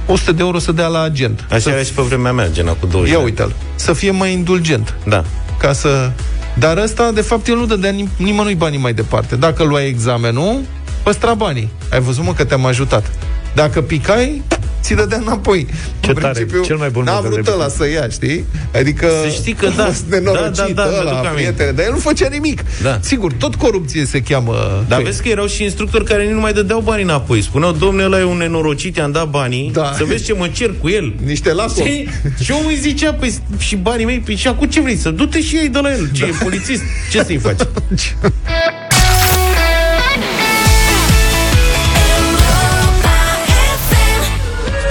[0.06, 1.44] 100 de euro să dea la agent.
[1.50, 3.30] Așa să, era și pe vremea mea, gena cu 20 ia de ani.
[3.30, 5.24] uite-l, să fie mai indulgent, Da.
[5.58, 6.10] ca să...
[6.58, 9.36] Dar ăsta, de fapt, el nu dădea nim- nimănui banii mai departe.
[9.36, 10.60] Dacă luai examenul,
[11.02, 11.70] păstra banii.
[11.92, 13.10] Ai văzut, mă, că te-am ajutat.
[13.54, 14.42] Dacă picai,
[14.82, 15.66] ți dădea înapoi.
[16.00, 18.44] Ce În tare, cel mai bun N-a model vrut de ăla să ia, știi?
[18.74, 19.82] Adică Să știi că da.
[19.82, 21.30] a fost nenorocit Da, da, da, ăla, mi-aduc aminte.
[21.34, 22.62] prietene, dar el nu făcea nimic.
[22.82, 22.98] Da.
[23.02, 24.84] Sigur, tot corupție se cheamă.
[24.88, 27.42] Dar pe- vezi că erau și instructori care nu mai dădeau banii înapoi.
[27.42, 29.92] Spuneau, domnule, ăla e un nenorocit, i-am dat banii, Da.
[29.96, 31.14] să vezi ce mă cer cu el.
[31.24, 31.86] Niște laptop.
[31.86, 32.08] Și,
[32.42, 35.40] și omul îi zicea, păi, și banii mei, păi, și acum ce vrei, să du-te
[35.42, 36.08] și ei de la el.
[36.12, 36.26] Ce, da.
[36.28, 36.82] e polițist?
[37.10, 37.60] Ce să-i faci?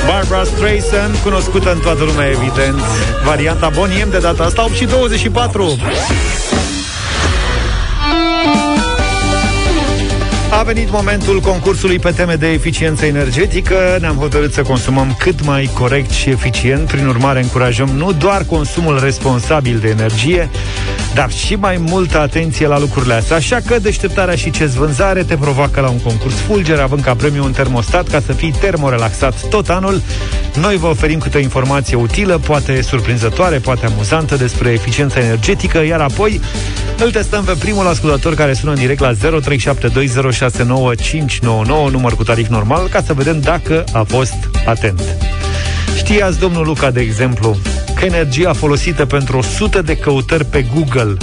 [0.08, 2.80] Barbara Streisand, cunoscută în toată lumea, evident.
[3.26, 5.78] Varianta Boniem de data asta, 8 și 24.
[10.60, 13.98] A venit momentul concursului pe teme de eficiență energetică.
[14.00, 16.88] Ne-am hotărât să consumăm cât mai corect și eficient.
[16.88, 20.50] Prin urmare, încurajăm nu doar consumul responsabil de energie,
[21.14, 23.36] dar și mai multă atenție la lucrurile astea.
[23.36, 27.44] Așa că deșteptarea și ce vânzare te provoacă la un concurs fulger, având ca premiu
[27.44, 30.02] un termostat ca să fii termorelaxat tot anul.
[30.60, 36.00] Noi vă oferim câte o informație utilă, poate surprinzătoare, poate amuzantă despre eficiența energetică, iar
[36.00, 36.42] apoi
[36.98, 39.18] îl testăm pe primul ascultător care sună în direct la 0372069599,
[41.92, 45.02] număr cu tarif normal, ca să vedem dacă a fost atent.
[46.12, 47.58] Știați, domnul Luca, de exemplu,
[47.96, 51.18] că energia folosită pentru 100 de căutări pe Google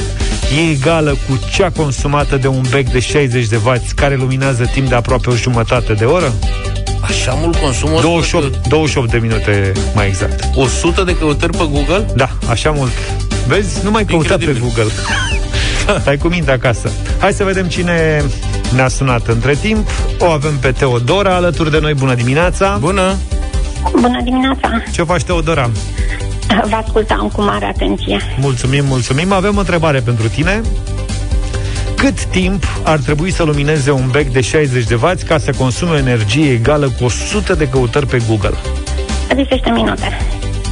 [0.56, 4.88] e egală cu cea consumată de un bec de 60 de W care luminează timp
[4.88, 6.32] de aproape o jumătate de oră?
[7.00, 10.44] Așa mult consumă 28, 28 de minute mai exact.
[10.54, 12.06] 100 de căutări pe Google?
[12.16, 12.92] Da, așa mult.
[13.46, 13.84] Vezi?
[13.84, 14.72] Nu mai căuta pe Incredibil.
[14.74, 14.92] Google.
[16.00, 16.90] Stai cu minte acasă.
[17.18, 18.24] Hai să vedem cine
[18.74, 19.88] ne-a sunat între timp.
[20.18, 21.94] O avem pe Teodora alături de noi.
[21.94, 22.76] Bună dimineața!
[22.80, 23.16] Bună!
[23.92, 24.70] Bună dimineața!
[24.92, 25.70] Ce faci, Teodora?
[26.64, 28.20] Vă ascultam cu mare atenție.
[28.40, 29.32] Mulțumim, mulțumim.
[29.32, 30.60] Avem o întrebare pentru tine.
[31.96, 35.96] Cât timp ar trebui să lumineze un bec de 60 de W ca să consume
[35.96, 38.54] energie egală cu 100 de căutări pe Google?
[39.28, 40.18] 30 de minute.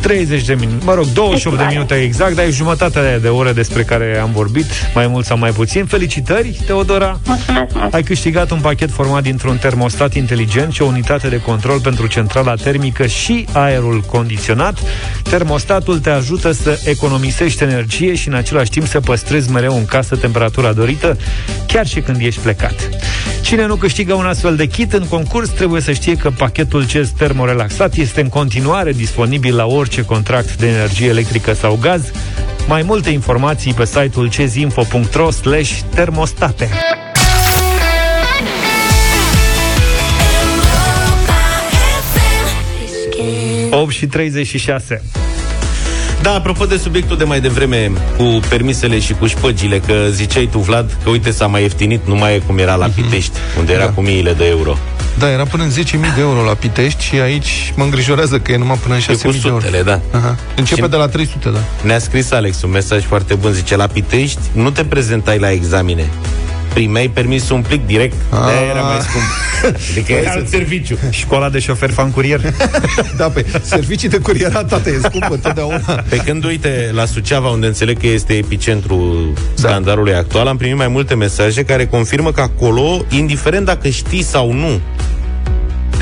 [0.01, 3.53] 30 de minute, mă rog, 28 de minute exact, dar e jumătatea aia de oră
[3.53, 5.85] despre care am vorbit, mai mult sau mai puțin.
[5.85, 7.21] Felicitări, Teodora!
[7.25, 7.95] Mulțumesc mult.
[7.95, 12.55] Ai câștigat un pachet format dintr-un termostat inteligent și o unitate de control pentru centrala
[12.55, 14.79] termică și aerul condiționat.
[15.23, 20.17] Termostatul te ajută să economisești energie și în același timp să păstrezi mereu în casă
[20.17, 21.17] temperatura dorită,
[21.67, 22.89] chiar și când ești plecat.
[23.41, 27.11] Cine nu câștigă un astfel de kit în concurs trebuie să știe că pachetul CES
[27.11, 32.11] termorelaxat este în continuare disponibil la orice contract de energie electrică sau gaz.
[32.69, 36.71] Mai multe informații pe site-ul cezinfo.ro slash termostate.
[43.71, 45.03] 8 și 36.
[46.23, 50.59] Da, apropo de subiectul de mai devreme cu permisele și cu șpăgile, că ziceai tu,
[50.59, 53.85] Vlad, că uite s-a mai ieftinit, nu mai e cum era la Pitești, unde era
[53.85, 53.91] Da.
[53.91, 54.77] cu miile de euro.
[55.19, 55.75] Da, era până în 10.000
[56.15, 59.23] de euro la Pitești și aici mă îngrijorează că e numai până în E 6.000
[59.25, 59.61] cu de euro.
[59.61, 60.01] sutele, da.
[60.19, 60.37] Aha.
[60.57, 61.59] Începe Și- de la 300, da.
[61.83, 66.07] Ne-a scris Alex un mesaj foarte bun, zice, la Pitești nu te prezentai la examine.
[66.73, 68.39] Primeai permisul un plic direct, Ah.
[68.47, 69.25] de era mai scump.
[69.91, 70.99] Adică era alt serviciu.
[71.11, 72.41] Școala de șofer fan curier.
[73.17, 75.79] Da, pe servicii de curierat, tată, e scumpă totdeauna.
[76.09, 80.89] Pe când, uite, la Suceava, unde înțeleg că este epicentrul scandalului actual, am primit mai
[80.89, 84.81] multe mesaje care confirmă că acolo, indiferent dacă știi sau nu,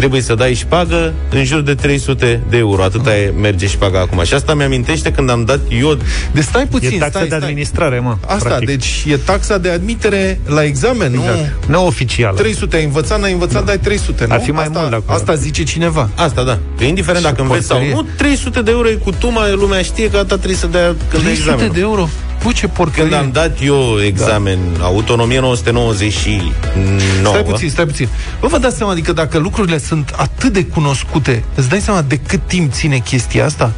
[0.05, 2.83] trebuie să dai șpagă în jur de 300 de euro.
[2.83, 4.23] Atâta e, merge șpaga acum.
[4.25, 5.99] Și asta mi-amintește când am dat eu...
[6.33, 7.38] De stai puțin, E taxa stai, de stai.
[7.49, 8.17] administrare, mă.
[8.27, 8.69] Asta, practic.
[8.69, 11.37] deci e taxa de admitere la examen, Exact.
[11.37, 11.69] nu...
[11.69, 12.37] Neoficială.
[12.37, 14.33] 300 ai învățat, n-ai învățat, dai 300, nu?
[14.35, 15.17] Ar fi mai asta, mult de acolo.
[15.19, 16.09] Asta zice cineva.
[16.14, 16.59] Asta, da.
[16.79, 18.03] Că indiferent Ce dacă înveți sau porcărie.
[18.03, 21.23] nu, 300 de euro e cu tuma, lumea știe că atâta trebuie să dea când
[21.23, 21.75] dai 300 examenul.
[21.75, 22.09] de euro?
[22.42, 23.03] Bă, ce porcărie.
[23.03, 24.85] Când am dat eu examen da.
[24.85, 28.09] autonomie 1999, Stai puțin, stai puțin.
[28.40, 32.16] Vă vă dați seama, adică dacă lucrurile sunt atât de cunoscute, îți dai seama de
[32.16, 33.73] cât timp ține chestia asta?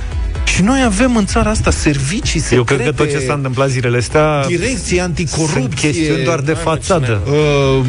[0.44, 2.54] Și noi avem în țara asta servicii secrete.
[2.54, 5.60] Eu cred că tot ce s-a întâmplat zilele astea Direcție anticorupție.
[5.60, 7.20] sunt chestiuni doar de Hai, mă, fațadă.
[7.26, 7.84] Uh,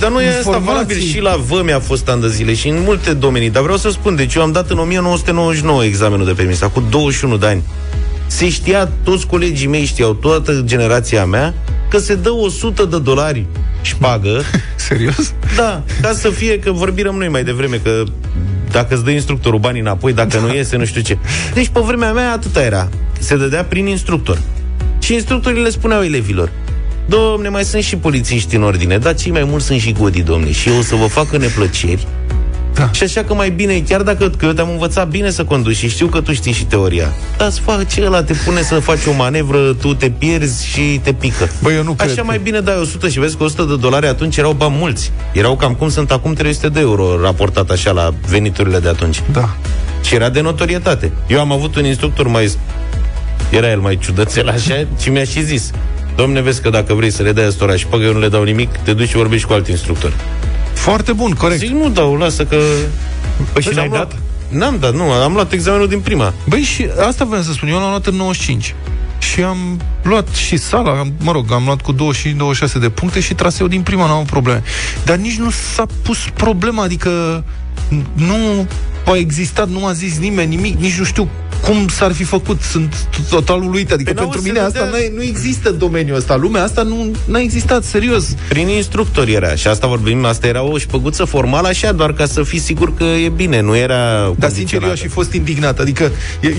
[0.00, 0.66] Dar nu e asta Informații.
[0.72, 3.50] valabil și la vămi a fost ani de zile și în multe domenii.
[3.50, 7.36] Dar vreau să spun, deci eu am dat în 1999 examenul de permis, acum 21
[7.36, 7.62] de ani.
[8.30, 11.54] Se știa, toți colegii mei știau, toată generația mea,
[11.88, 13.46] că se dă 100 de dolari
[13.82, 14.42] șpagă,
[14.88, 15.34] serios?
[15.56, 18.02] da, ca să fie, că vorbim noi mai devreme, că
[18.70, 21.18] dacă îți dă instructorul banii înapoi, dacă nu iese, nu știu ce.
[21.54, 22.88] Deci, pe vremea mea, atâta era.
[23.18, 24.38] Se dădea prin instructor.
[24.98, 26.50] Și instructorii le spuneau elevilor,
[27.08, 30.52] Domne, mai sunt și polițiști în ordine, dar cei mai mulți sunt și godii, domne,
[30.52, 32.06] și eu o să vă facă neplăceri.
[32.74, 32.88] Da.
[32.92, 35.88] Și așa că mai bine, chiar dacă că eu te-am învățat bine să conduci și
[35.88, 39.12] știu că tu știi și teoria, dar îți face ăla, te pune să faci o
[39.12, 41.48] manevră, tu te pierzi și te pică.
[41.62, 43.76] Băi, eu nu cred Așa că- mai bine dai 100 și vezi că 100 de
[43.76, 45.12] dolari atunci erau bani mulți.
[45.32, 49.22] Erau cam cum sunt acum 300 de euro raportat așa la veniturile de atunci.
[49.32, 49.48] Da.
[50.04, 51.12] Și era de notorietate.
[51.26, 52.50] Eu am avut un instructor mai...
[53.50, 55.70] Era el mai ciudățel așa și mi-a și zis
[56.16, 58.42] Domne, vezi că dacă vrei să le dai ăstora și păcă eu nu le dau
[58.42, 60.12] nimic, te duci și vorbești cu alt instructor.
[60.72, 61.60] Foarte bun, corect.
[61.60, 62.56] Zic, nu dau, lasă că...
[63.52, 63.98] Păi și Deci n-ai am dat?
[64.12, 64.18] luat-
[64.50, 66.34] N-am dat, nu, am luat examenul din prima.
[66.48, 68.74] Băi, și asta vreau să spun, eu l-am luat în 95.
[69.18, 71.96] Și am luat și sala, am, mă rog, am luat cu 25-26
[72.80, 74.62] de puncte și traseu din prima, n-am avut probleme.
[75.04, 77.44] Dar nici nu s-a pus problema, adică
[78.14, 78.66] nu
[79.06, 81.28] a existat, nu a zis nimeni nimic, nici nu știu
[81.60, 82.94] cum s-ar fi făcut, sunt
[83.30, 83.92] total uluit.
[83.92, 86.36] Adică Păi n-auzi, pentru se mine asta vedea- n nu există domeniul ăsta.
[86.36, 88.24] Lumea asta nu n-a existat, serios.
[88.48, 89.54] Prin instructor era.
[89.54, 93.04] Și asta vorbim, asta era o șpăguță formală așa, doar ca să fii sigur că
[93.04, 95.78] e bine, nu era Dar sincer, eu aș fi fost indignat.
[95.78, 96.10] Adică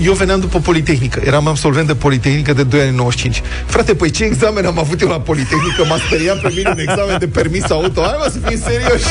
[0.04, 1.22] eu veneam după Politehnică.
[1.24, 3.42] Eram absolvent de Politehnică de 2 ani în 95.
[3.66, 5.84] Frate, păi ce examen am avut eu la Politehnică?
[5.88, 8.00] M-a speriat pe mine un examen de permis auto.
[8.02, 9.04] Hai mă să fim serioși.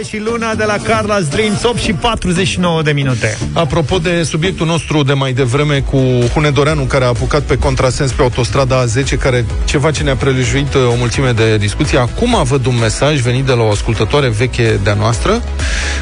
[0.00, 3.38] Uite și luna de la Carla's Dreams 8 și 49 de minute.
[3.52, 5.98] Apropo de subiectul nostru de mai devreme cu
[6.32, 10.80] Hunedoreanu, care a apucat pe contrasens pe autostrada A10, care ceva ce ne-a prelejuit uh,
[10.92, 11.96] o mulțime de discuții.
[11.96, 15.42] Acum văd un mesaj venit de la o ascultătoare veche de-a noastră.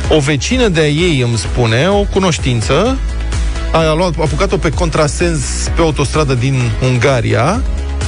[0.09, 2.99] O vecină de-a ei îmi spune, o cunoștință,
[3.73, 5.41] a, luat, a apucat-o pe contrasens
[5.75, 7.63] pe autostradă din Ungaria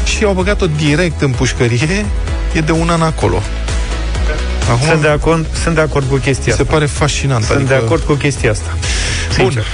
[0.05, 2.07] și au băgat-o direct în pușcărie.
[2.55, 3.43] E de un an acolo.
[4.69, 6.73] Acum Sunt de acord, sunt de acord cu chestia mi se asta.
[6.73, 7.45] pare fascinant.
[7.45, 8.77] Sunt de acord cu chestia asta.
[9.37, 9.51] Bun.
[9.51, 9.65] Sincer.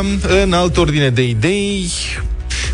[0.00, 1.90] Um, în altă ordine de idei,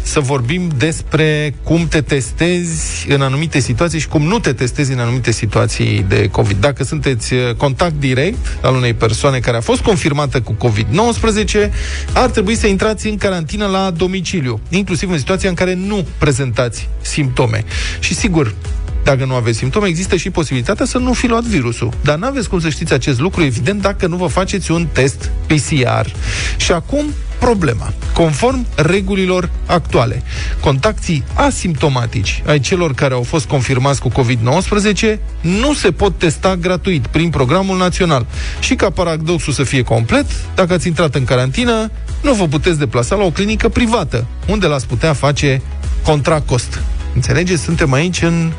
[0.03, 4.99] să vorbim despre cum te testezi în anumite situații și cum nu te testezi în
[4.99, 6.57] anumite situații de COVID.
[6.61, 11.71] Dacă sunteți uh, contact direct al unei persoane care a fost confirmată cu COVID-19,
[12.13, 16.89] ar trebui să intrați în carantină la domiciliu, inclusiv în situația în care nu prezentați
[17.01, 17.65] simptome.
[17.99, 18.55] Și sigur,
[19.05, 21.93] dacă nu aveți simptome, există și posibilitatea să nu fi luat virusul.
[22.01, 25.31] Dar nu aveți cum să știți acest lucru, evident, dacă nu vă faceți un test
[25.47, 26.07] PCR.
[26.57, 27.05] Și acum,
[27.39, 27.93] problema.
[28.13, 30.23] Conform regulilor actuale,
[30.61, 37.07] contactii asimptomatici ai celor care au fost confirmați cu COVID-19 nu se pot testa gratuit
[37.07, 38.27] prin programul național.
[38.61, 41.91] Și ca paradoxul să fie complet, dacă ați intrat în carantină,
[42.23, 45.63] nu vă puteți deplasa la o clinică privată, unde l-ați putea face
[46.03, 46.83] contra cost.
[47.15, 47.63] Înțelegeți?
[47.63, 48.53] Suntem aici în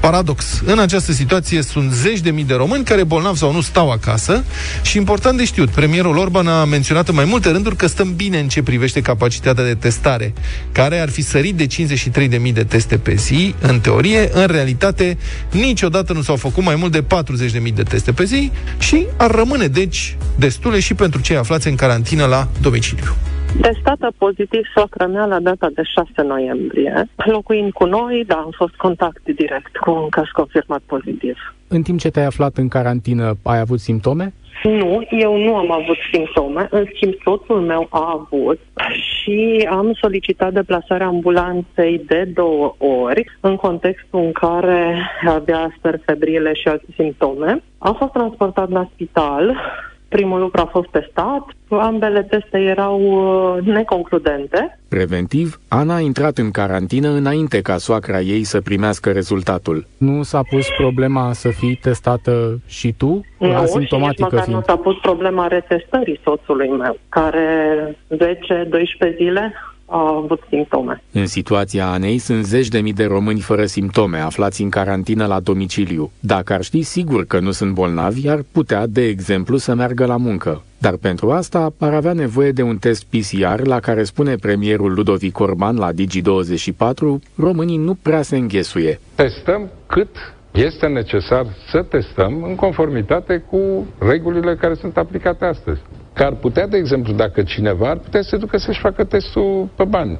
[0.00, 0.62] paradox.
[0.64, 4.44] În această situație sunt zeci de mii de români care bolnavi sau nu stau acasă
[4.82, 8.38] și important de știut, premierul Orban a menționat în mai multe rânduri că stăm bine
[8.38, 10.32] în ce privește capacitatea de testare,
[10.72, 14.46] care ar fi sărit de 53 de mii de teste pe zi, în teorie, în
[14.46, 15.18] realitate
[15.50, 19.06] niciodată nu s-au făcut mai mult de 40 de mii de teste pe zi și
[19.16, 23.16] ar rămâne deci destule și pentru cei aflați în carantină la domiciliu.
[23.60, 27.08] Testată pozitiv soacra mea la data de 6 noiembrie.
[27.16, 31.36] Locuind cu noi, da, am fost contact direct cu un caz confirmat pozitiv.
[31.68, 34.32] În timp ce te-ai aflat în carantină, ai avut simptome?
[34.62, 40.52] Nu, eu nu am avut simptome, în schimb soțul meu a avut și am solicitat
[40.52, 47.62] deplasarea ambulanței de două ori în contextul în care avea stări febrile și alte simptome.
[47.78, 49.56] A fost transportat la spital
[50.08, 54.78] Primul lucru a fost testat, ambele teste erau uh, neconcludente.
[54.88, 59.86] Preventiv, Ana a intrat în carantină înainte ca soacra ei să primească rezultatul.
[59.96, 64.58] Nu s-a pus problema să fii testată și tu, nu, asimptomatică și nici fiind?
[64.58, 71.02] nu s-a pus problema retestării soțului meu, care 10-12 zile a avut simptome.
[71.12, 75.40] În situația Anei sunt zeci de mii de români fără simptome, aflați în carantină la
[75.40, 76.10] domiciliu.
[76.20, 80.16] Dacă ar ști sigur că nu sunt bolnavi, ar putea, de exemplu, să meargă la
[80.16, 80.62] muncă.
[80.78, 85.38] Dar pentru asta ar avea nevoie de un test PCR la care spune premierul Ludovic
[85.38, 89.00] Orban la Digi24, românii nu prea se înghesuie.
[89.14, 90.08] Testăm cât
[90.52, 95.80] este necesar să testăm în conformitate cu regulile care sunt aplicate astăzi.
[96.12, 99.68] Că ar putea, de exemplu, dacă cineva ar putea să se ducă să-și facă testul
[99.76, 100.18] pe bani.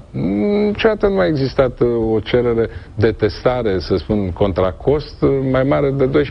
[0.66, 5.62] Niciodată nu a existat uh, o cerere de testare, să spun, contra cost, uh, mai
[5.62, 6.22] mare de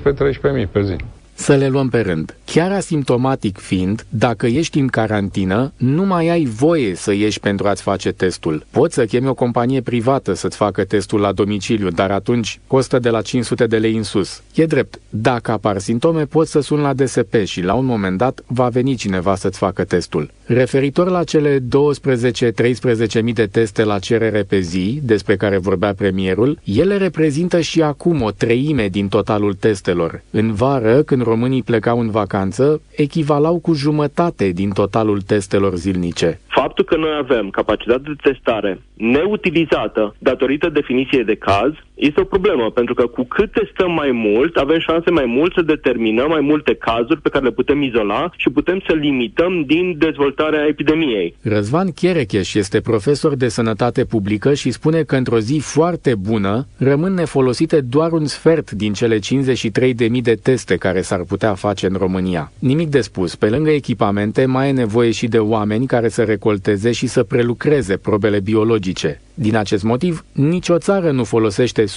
[0.49, 0.95] 12-13 mii pe zi.
[1.39, 2.35] Să le luăm pe rând.
[2.45, 7.81] Chiar asimptomatic fiind, dacă ești în carantină, nu mai ai voie să ieși pentru a-ți
[7.81, 8.65] face testul.
[8.69, 13.09] Poți să chemi o companie privată să-ți facă testul la domiciliu, dar atunci costă de
[13.09, 14.41] la 500 de lei în sus.
[14.53, 18.43] E drept, dacă apar simptome, poți să suni la DSP și la un moment dat
[18.47, 20.31] va veni cineva să-ți facă testul.
[20.45, 26.59] Referitor la cele 12-13 mii de teste la cerere pe zi, despre care vorbea premierul,
[26.63, 30.21] ele reprezintă și acum o treime din totalul testelor.
[30.31, 36.39] În vară, când românii plecau în vacanță, echivalau cu jumătate din totalul testelor zilnice.
[36.77, 42.71] Faptul că noi avem capacitate de testare neutilizată datorită definiției de caz este o problemă,
[42.71, 46.75] pentru că cu cât testăm mai mult, avem șanse mai mult să determinăm mai multe
[46.75, 51.35] cazuri pe care le putem izola și putem să limităm din dezvoltarea epidemiei.
[51.41, 57.13] Răzvan Cherecheș este profesor de sănătate publică și spune că într-o zi foarte bună rămân
[57.13, 62.51] nefolosite doar un sfert din cele 53.000 de teste care s-ar putea face în România.
[62.59, 66.23] Nimic de spus, pe lângă echipamente mai e nevoie și de oameni care să
[66.67, 69.21] recolteze și să prelucreze probele biologice.
[69.39, 71.87] Din acest motiv, nicio țară nu folosește 100%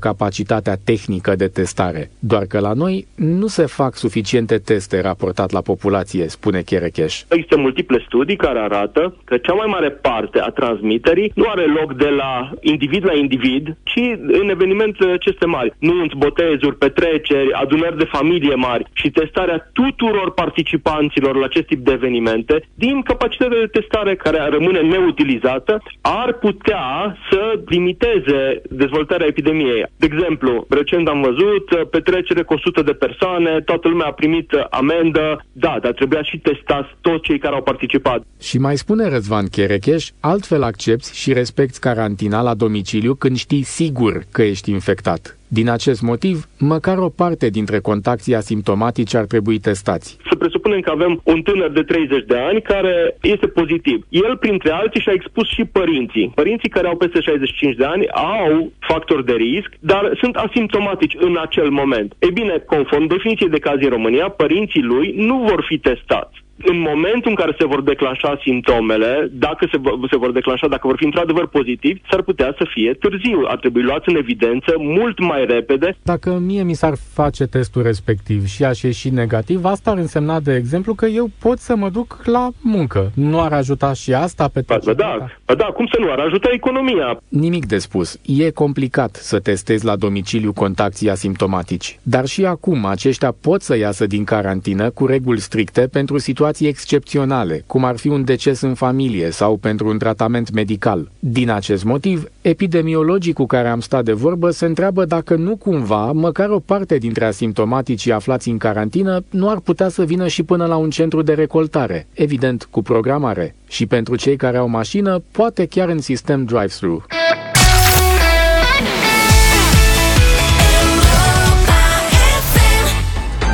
[0.00, 5.60] capacitatea tehnică de testare, doar că la noi nu se fac suficiente teste raportat la
[5.60, 7.22] populație, spune Cherecheș.
[7.28, 11.96] Există multiple studii care arată că cea mai mare parte a transmiterii nu are loc
[11.96, 14.02] de la individ la individ, ci
[14.42, 15.74] în evenimente aceste mari.
[15.78, 21.92] Nunți, botezuri, petreceri, adunări de familie mari și testarea tuturor participanților la acest tip de
[21.92, 28.40] evenimente, din capacitatea de testare care rămâne neutilizată, ar putea să limiteze
[28.70, 29.86] dezvoltarea epidemiei.
[29.96, 34.52] De exemplu, recent am văzut uh, petrecere cu 100 de persoane, toată lumea a primit
[34.52, 38.20] uh, amendă, da, dar trebuia și testați toți cei care au participat.
[38.40, 44.22] Și mai spune Răzvan Cherecheș, altfel accepti și respecti carantina la domiciliu când știi sigur
[44.32, 45.35] că ești infectat.
[45.48, 50.16] Din acest motiv, măcar o parte dintre contactii asimptomatici ar trebui testați.
[50.28, 54.06] Să presupunem că avem un tânăr de 30 de ani care este pozitiv.
[54.08, 56.32] El, printre alții, și-a expus și părinții.
[56.34, 61.36] Părinții care au peste 65 de ani au factori de risc, dar sunt asimptomatici în
[61.40, 62.14] acel moment.
[62.18, 66.78] E bine, conform definiției de caz în România, părinții lui nu vor fi testați în
[66.78, 69.80] momentul în care se vor declanșa simptomele, dacă se,
[70.10, 73.44] se vor declanșa, dacă vor fi într-adevăr pozitivi, s-ar putea să fie târziu.
[73.46, 75.96] Ar trebui luați în evidență mult mai repede.
[76.02, 80.54] Dacă mie mi s-ar face testul respectiv și aș ieși negativ, asta ar însemna, de
[80.54, 83.10] exemplu, că eu pot să mă duc la muncă.
[83.14, 86.10] Nu ar ajuta și asta pe Ba, da, ba da, cum să nu?
[86.10, 87.20] Ar ajuta economia.
[87.28, 88.20] Nimic de spus.
[88.26, 91.98] E complicat să testezi la domiciliu contactii asimptomatici.
[92.02, 96.68] Dar și acum aceștia pot să iasă din carantină cu reguli stricte pentru situații situații
[96.68, 101.10] excepționale, cum ar fi un deces în familie sau pentru un tratament medical.
[101.18, 106.12] Din acest motiv, epidemiologii cu care am stat de vorbă se întreabă dacă nu cumva,
[106.12, 110.66] măcar o parte dintre asimptomaticii aflați în carantină nu ar putea să vină și până
[110.66, 113.54] la un centru de recoltare, evident cu programare.
[113.68, 117.04] Și pentru cei care au mașină, poate chiar în sistem drive-thru.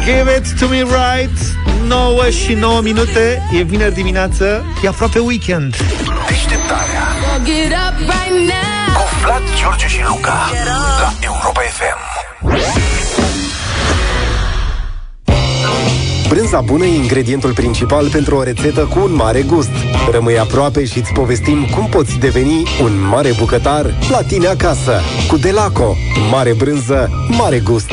[0.04, 1.38] Give it to me right.
[1.86, 3.42] 9 și 9 minute.
[3.58, 4.64] E vineri dimineață.
[4.84, 5.76] E aproape weekend.
[6.28, 7.02] Deșteptarea.
[8.94, 10.50] Cu Vlad, George și Luca.
[11.00, 12.12] La Europa FM
[16.28, 19.70] Brânza bună e ingredientul principal pentru o rețetă cu un mare gust.
[20.10, 25.00] Rămâi aproape și îți povestim cum poți deveni un mare bucătar la tine acasă.
[25.28, 25.96] Cu Delaco.
[26.30, 27.90] Mare brânză, mare gust.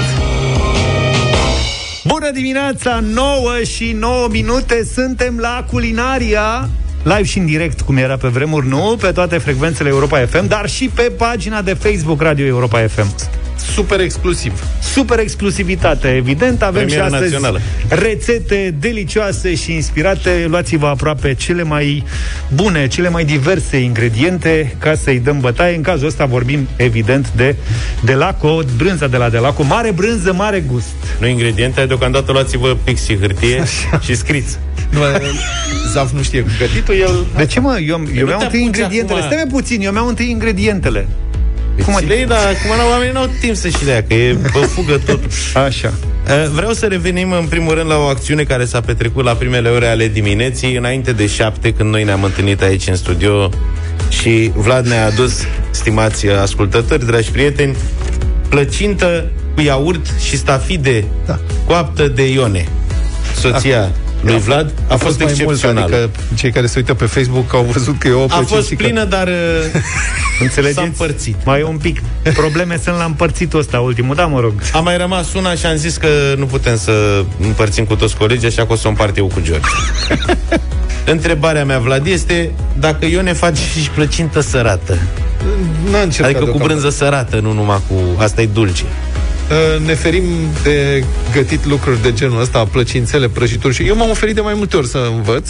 [2.30, 6.70] Bună dimineața, 9 și 9 minute, suntem la Culinaria,
[7.04, 10.70] live și în direct, cum era pe vremuri, nu, pe toate frecvențele Europa FM, dar
[10.70, 13.39] și pe pagina de Facebook Radio Europa FM.
[13.74, 14.64] Super exclusiv.
[14.82, 16.62] Super exclusivitate, evident.
[16.62, 17.62] Avem Premieră și astăzi națională.
[17.88, 20.46] rețete delicioase și inspirate.
[20.50, 22.04] Luați-vă aproape cele mai
[22.54, 25.76] bune, cele mai diverse ingrediente ca să-i dăm bătaie.
[25.76, 27.56] În cazul ăsta vorbim, evident, de
[28.04, 29.64] Delaco, brânza de la Delaco.
[29.64, 30.94] Mare brânză, mare gust.
[31.20, 33.64] Nu ingrediente, deocamdată luați-vă pix și hârtie
[34.02, 34.58] și scriți.
[34.90, 35.00] Nu,
[35.92, 37.26] Zaf nu știe gătitul, el...
[37.36, 37.80] De ce, mă?
[37.80, 39.20] Eu, eu nu mi-au te întâi apuci ingredientele.
[39.20, 39.32] acum.
[39.32, 41.08] Stai mai puțin, eu mi-au întâi ingredientele.
[41.84, 42.14] Cum Cum adică?
[42.14, 42.28] adică?
[42.28, 45.20] Dar acum n-au- oamenii n-au timp să și lea, că e pe fugă tot.
[45.66, 45.94] Așa.
[46.28, 49.70] Uh, Vreau să revenim în primul rând la o acțiune care s-a petrecut la primele
[49.70, 53.50] ore ale dimineții, înainte de șapte, când noi ne-am întâlnit aici în studio
[54.10, 55.40] și Vlad ne-a adus,
[55.72, 57.76] stimați ascultători, dragi prieteni,
[58.50, 59.26] plăcintă
[59.56, 61.40] cu iaurt și stafide Da.
[61.66, 62.68] coaptă de Ione.
[63.40, 63.90] Soția
[64.22, 65.96] lui Vlad a, fost, mai mult, excepțională.
[65.96, 68.56] adică cei care se uită pe Facebook au văzut că e o a plăcintică.
[68.56, 69.82] fost plină, dar uh,
[70.42, 70.78] Înțelegeți?
[70.78, 71.36] s-a împărțit.
[71.46, 72.02] Mai e un pic.
[72.34, 74.54] Probleme sunt la împărțitul ăsta ultimul, da, mă rog.
[74.74, 76.08] A mai rămas una și am zis că
[76.38, 79.40] nu putem să împărțim cu toți colegii, așa că o să o împart eu cu
[79.42, 79.68] George.
[81.06, 84.98] Întrebarea mea, Vlad, este dacă Ione face și plăcintă sărată.
[85.92, 86.64] N-a încercat Adică cu deocamdată.
[86.80, 87.96] brânză sărată, nu numai cu...
[88.22, 88.84] Asta e dulce.
[89.50, 90.24] Uh, ne ferim
[90.64, 94.78] de gătit lucruri de genul ăsta, plăcințele, prăjituri și eu m-am oferit de mai multe
[94.78, 95.50] ori să învăț,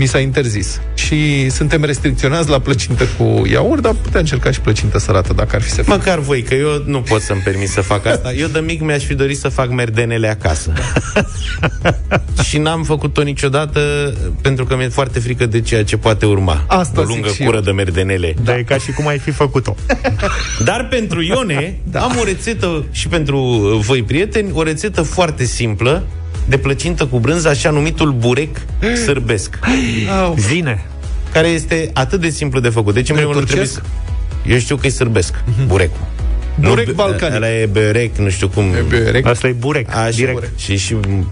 [0.00, 0.80] mi s-a interzis.
[0.94, 5.62] Și suntem restricționați la plăcintă cu iaurt, dar putem încerca și plăcintă sărată dacă ar
[5.62, 5.94] fi să fie.
[5.94, 8.32] Măcar voi, că eu nu pot să-mi permit să fac asta.
[8.32, 10.72] Eu de mic mi-aș fi dorit să fac merdenele acasă.
[12.48, 13.80] și n-am făcut-o niciodată
[14.42, 16.64] pentru că mi-e foarte frică de ceea ce poate urma.
[16.66, 17.62] Asta o zic lungă și cură eu.
[17.62, 18.34] de merdenele.
[18.42, 18.58] Da.
[18.58, 19.74] e ca și cum ai fi făcut-o.
[20.68, 22.00] Dar pentru Ione da.
[22.00, 26.04] am o rețetă și pentru uh, voi prieteni, o rețetă foarte simplă
[26.50, 28.56] de plăcintă cu brânză, așa numitul burec
[29.04, 29.58] sârbesc,
[30.22, 30.84] Au, Zine.
[31.32, 32.94] care este atât de simplu de făcut.
[32.94, 33.86] Deci, în Nu e primul rând, trebuie turcesc?
[34.44, 34.50] să...
[34.50, 35.34] Eu știu că e sârbesc,
[35.66, 36.06] burecul.
[36.60, 37.34] Burec Nu, balcanic.
[37.34, 38.64] Ăla e berec, nu știu cum.
[38.64, 39.26] E berec.
[39.26, 39.96] Asta e burec.
[39.96, 40.58] Așa, direct.
[40.58, 41.24] și și m-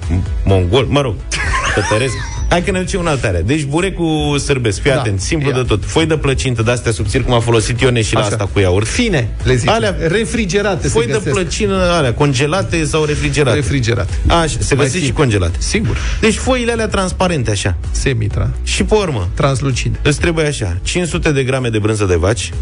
[0.45, 1.14] mongol, mă rog,
[1.75, 2.14] tătăresc.
[2.49, 3.42] Hai că ne ducem în altare.
[3.46, 4.99] Deci burecul sârbesc, fii Da.
[4.99, 5.55] atent, simplu Ia.
[5.57, 5.84] de tot.
[5.84, 8.28] Foi de plăcintă de astea subțiri, cum a folosit Ione și la Așa.
[8.28, 8.86] asta cu iaurt.
[8.86, 9.70] Fine, le zic.
[9.70, 11.34] Alea- refrigerate Foi se de găsesc.
[11.34, 13.57] plăcină alea, congelate sau refrigerate.
[13.57, 14.12] Refrigerate.
[14.26, 15.22] Așa, se Mai găsesc și simplu.
[15.22, 15.57] congelate.
[15.59, 15.96] Sigur.
[16.20, 17.76] Deci foile alea transparente așa.
[17.90, 18.51] Semitra.
[18.62, 19.99] Și pe urmă, Translucid.
[20.03, 22.53] îți trebuie așa, 500 de grame de brânză de vaci,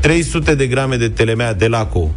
[0.00, 2.10] 300 de grame de telemea de laco,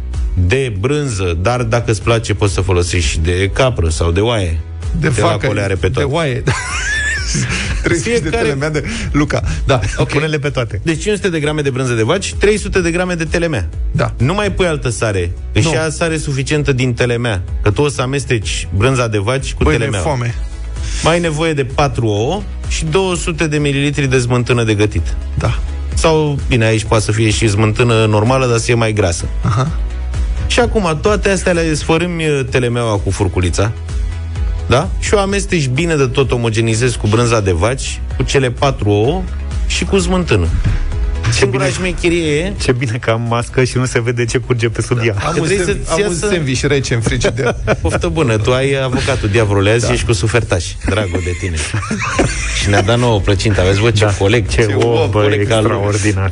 [0.46, 4.58] de brânză, dar dacă îți place poți să folosești și de capră sau de oaie.
[5.00, 6.08] De De facă, laco le are pe de toate.
[6.12, 6.42] oaie.
[7.82, 9.42] 300 de Fiecare- telemea de Luca.
[9.66, 10.08] Da, ok.
[10.12, 10.80] Pune-le pe toate.
[10.82, 13.68] Deci 500 de grame de brânză de vaci, 300 de grame de telemea.
[13.90, 14.12] Da.
[14.18, 15.30] Nu mai pui altă sare.
[15.52, 15.72] Își Nu.
[15.72, 17.42] ia sare suficientă din telemea.
[17.62, 20.00] Că tu o să amesteci brânza de vaci cu Băi, ne telemea.
[20.00, 20.34] foame.
[21.02, 25.14] Mai ai nevoie de 4 ouă și 200 de mililitri de smântână de gătit.
[25.38, 25.58] Da.
[25.94, 29.24] Sau, bine, aici poate să fie și smântână normală, dar să fie mai grasă.
[29.44, 29.70] Aha.
[30.46, 33.72] Și acum, toate astea le sfărâmi uh, telemeaua cu furculița,
[34.68, 34.88] da?
[34.98, 39.22] Și o amesteci bine de tot, omogenizezi cu brânza de vaci, cu cele patru ouă
[39.66, 40.46] și cu smântână.
[41.32, 41.76] Singura bine.
[41.76, 44.98] șmecherie e Ce bine că am mască și nu se vede ce curge pe sub
[45.04, 45.14] ea.
[45.24, 47.56] Am Că un, trebuie sem- să-ți am un iasă- sandwich rece în frigider.
[47.82, 49.92] Poftă bună, tu ai avocatul diavolului azi, da.
[49.92, 51.56] ești cu sufertaș, dragul de tine.
[52.62, 54.10] și ne-a dat nouă plăcintă, aveți vă ce da.
[54.10, 55.76] coleg, Ce om, bă, coleg ca lumea.
[55.88, 56.30] extraordinar.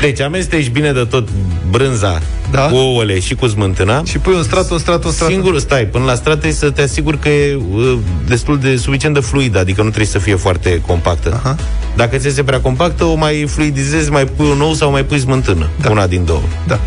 [0.00, 1.28] Deci amesteci bine de tot
[1.70, 2.20] brânza
[2.50, 2.60] Da.
[2.68, 4.02] cu ouăle și cu smântâna.
[4.04, 5.28] și pui un strat, un strat, un strat.
[5.28, 9.14] Singur, stai, până la strat trebuie să te asiguri că e uh, destul de suficient
[9.14, 11.40] de fluidă, adică nu trebuie să fie foarte compactă.
[11.44, 11.56] Aha.
[11.96, 15.18] Dacă ți este prea compactă, o mai fluidizezi, mai pui un ou sau mai pui
[15.18, 15.90] smântână, da.
[15.90, 16.42] una din două.
[16.66, 16.80] Da.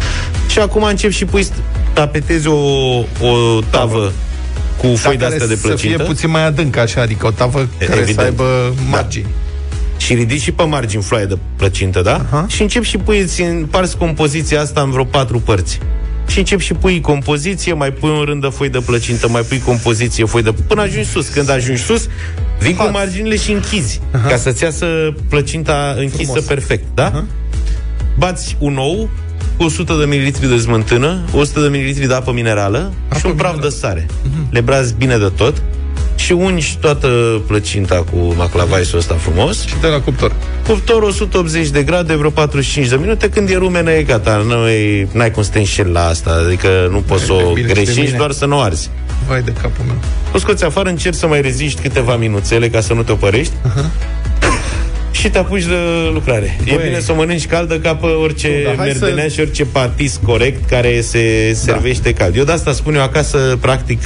[0.49, 1.47] Și acum încep și pui,
[1.93, 2.53] tapetezi o,
[3.21, 4.11] o tavă
[4.77, 7.27] cu foi de Dar astea care de să fie plăcintă puțin mai adâncă, așa, adică
[7.27, 8.15] o tavă care Evident.
[8.15, 9.27] să aibă margini.
[9.97, 12.13] și ridici și pe margini floaie de plăcintă, da?
[12.13, 12.45] Aha.
[12.47, 15.79] Și încep și pui, îți împarți compoziția asta în vreo patru părți.
[16.27, 19.59] Și încep și pui compoziție, mai pui un rând de foi de plăcintă, mai pui
[19.59, 20.53] compoziție, foi de...
[20.67, 21.27] Până ajungi sus.
[21.27, 22.07] Când ajungi sus,
[22.59, 24.01] vin cu marginile și închizi.
[24.11, 24.27] Aha.
[24.27, 24.85] Ca să-ți iasă
[25.29, 26.43] plăcinta închisă Frumos.
[26.43, 27.05] perfect, da?
[27.05, 27.25] Aha.
[28.17, 29.09] Bați un ou
[29.57, 33.33] cu 100 de ml de smântână, 100 de ml de apă minerală apă și un
[33.33, 34.05] praf de sare.
[34.05, 34.49] Uh-huh.
[34.49, 35.61] Le brazi bine de tot
[36.25, 37.07] și ungi toată
[37.47, 40.31] plăcinta cu maclavaisul ăsta frumos Și de la cuptor.
[40.67, 44.43] Cuptor 180 de grade, vreo 45 de minute, când e rumenă e gata.
[44.47, 47.49] Nu e, n-ai cum să te înșeli la asta, adică nu poți să Hai de
[47.49, 48.17] o bine și de greșești, mine.
[48.17, 48.89] doar să nu o arzi.
[49.27, 49.95] Vai de capul meu.
[50.33, 53.53] O scoți afară, încerci să mai reziști câteva minuțele ca să nu te opărești.
[55.11, 55.75] Și te apuci de
[56.13, 56.57] lucrare.
[56.63, 56.73] Băi.
[56.73, 56.87] E Băi.
[56.87, 59.65] bine să o mănânci caldă ca pe orice Nu, dar hai merdenea să- și orice
[59.65, 62.35] patis corect care se servește cald.
[62.35, 64.01] Eu de asta spun eu acasă, practic,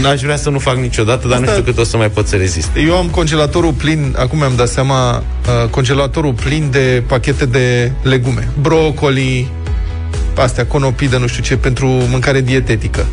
[0.00, 2.26] n-aș vrea să nu fac niciodată, dar nu Asta- știu cât o să mai pot
[2.26, 2.70] să rezist.
[2.86, 8.48] Eu am congelatorul plin, acum mi-am dat seama, uh, congelatorul plin de pachete de legume.
[8.60, 9.48] Brocoli,
[10.36, 13.06] astea, conopidă, nu știu ce, pentru mâncare dietetică.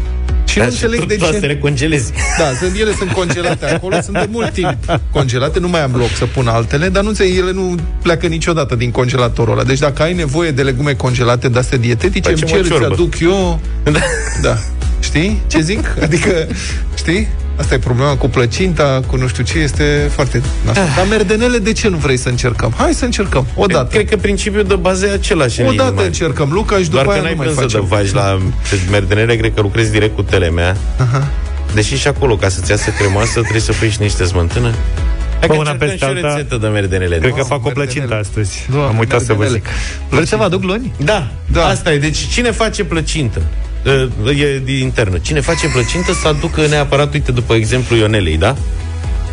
[0.46, 1.38] Și nu înțeleg de ce.
[1.40, 2.12] să le congelezi.
[2.38, 4.76] Da, sunt, ele sunt congelate acolo, sunt de mult timp
[5.12, 8.76] congelate, nu mai am loc să pun altele, dar nu înțeleg, ele nu pleacă niciodată
[8.76, 9.64] din congelatorul ăla.
[9.64, 13.20] Deci dacă ai nevoie de legume congelate de astea dietetice, Facem îmi cer, îți aduc
[13.20, 13.60] eu.
[13.84, 14.00] Da.
[14.42, 14.58] da.
[15.12, 15.96] Știi ce zic?
[16.06, 16.48] Adică,
[16.96, 17.28] știi?
[17.56, 20.42] Asta e problema cu plăcinta, cu nu știu ce, este foarte...
[20.68, 20.74] Ah.
[20.96, 22.74] Dar merdenele, de ce nu vrei să încercăm?
[22.78, 23.88] Hai să încercăm, odată.
[23.96, 25.62] Cred că principiul de bază e același.
[25.62, 27.70] Odată încercăm, Luca, și după Doar aia că nu mai n-ai facem.
[27.70, 28.38] să faci la
[28.92, 30.78] merdenele, cred că lucrezi direct cu telemea.
[30.98, 31.28] Aha.
[31.74, 34.68] Deși și acolo, ca să-ți iasă cremoasă, trebuie să pui și niște smântână.
[35.40, 37.18] Hai Bă, că una încercăm peste și o alta, rețetă de merdenele.
[37.18, 37.44] Cred că Da.
[37.44, 37.92] fac o merdenele.
[37.92, 38.68] plăcintă astăzi.
[38.74, 39.64] Da, Am uitat să vă merdenele.
[39.66, 40.10] zic.
[40.10, 40.94] Vreți să vă aduc luni?
[40.98, 41.60] Da, Da.
[41.60, 41.98] da, asta e.
[41.98, 43.42] Deci cine face plăcintă?
[43.86, 45.18] Uh, E din internă.
[45.18, 48.56] Cine face plăcintă să aducă neapărat, uite, după exemplu Ionelei, da?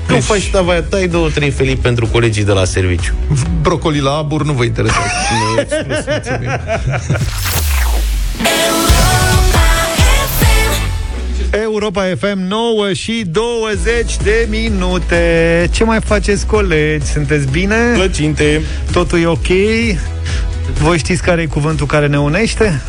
[0.08, 3.14] Nu Deci- faci tava, tai două, trei felii pentru colegii de la serviciu.
[3.62, 5.08] Brocoli la abur nu vă interesează.
[5.54, 6.50] Nu e exclus, mulțumim.
[11.50, 15.68] Europa FM 9 și 20 de minute.
[15.72, 17.06] Ce mai faceți, colegi?
[17.06, 17.76] Sunteți bine?
[17.94, 18.62] Plăcinte.
[18.92, 19.46] Totul e ok?
[20.80, 22.82] Voi știți care e cuvântul care ne unește?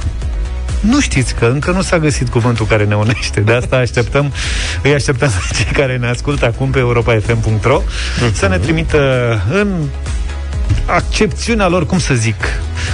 [0.80, 3.40] Nu știți că încă nu s-a găsit cuvântul care ne unește.
[3.40, 4.34] De asta așteptăm,
[4.84, 7.82] îi așteptăm pe cei care ne ascultă acum pe europafm.ro
[8.34, 8.98] să ne trimită
[9.52, 9.88] în
[10.86, 12.36] accepțiunea lor, cum să zic,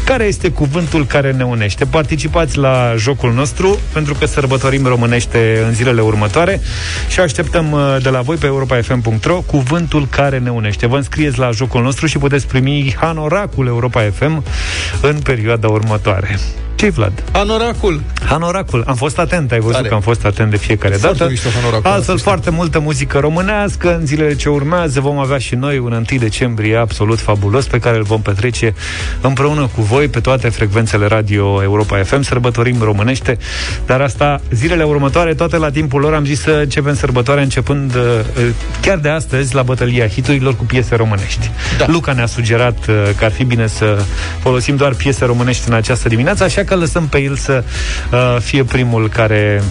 [0.06, 1.86] care este cuvântul care ne unește.
[1.86, 6.62] Participați la jocul nostru, pentru că sărbătorim românește în zilele următoare
[7.08, 10.88] și așteptăm uh, de la voi pe europafm.ro cuvântul care ne unește.
[10.88, 14.44] Vă înscrieți la jocul nostru și puteți primi hanoracul Europa FM
[15.02, 16.40] în perioada următoare.
[16.76, 17.24] Ce Vlad?
[17.32, 18.02] Hanoracul.
[18.26, 18.84] Hanoracul.
[18.88, 19.88] Am fost atent, ai văzut Tare.
[19.88, 21.30] că am fost atent de fiecare Foarte dată.
[21.32, 23.96] mișto Hanoracul, Altfel, asta foarte multă muzică românească.
[24.00, 27.98] În zilele ce urmează vom avea și noi un 1 decembrie absolut fabulos pe care
[27.98, 28.74] îl vom petrece
[29.22, 32.22] împreună cu voi pe toate frecvențele radio Europa FM.
[32.22, 33.38] Sărbătorim românește,
[33.86, 38.02] dar asta zilele următoare, toate la timpul lor, am zis să începem sărbătoarea începând uh,
[38.82, 41.50] chiar de astăzi la bătălia hiturilor cu piese românești.
[41.78, 41.86] Da.
[41.88, 44.04] Luca ne-a sugerat uh, că ar fi bine să
[44.40, 47.64] folosim doar piese românești în această dimineață, așa că lăsăm pe el să
[48.12, 49.64] uh, fie primul care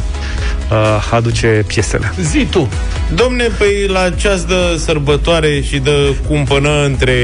[0.71, 2.13] uh, aduce piesele.
[2.21, 2.69] Zi tu.
[3.15, 7.15] Domne, păi la ceas de sărbătoare și de cumpănă între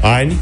[0.00, 0.40] ani,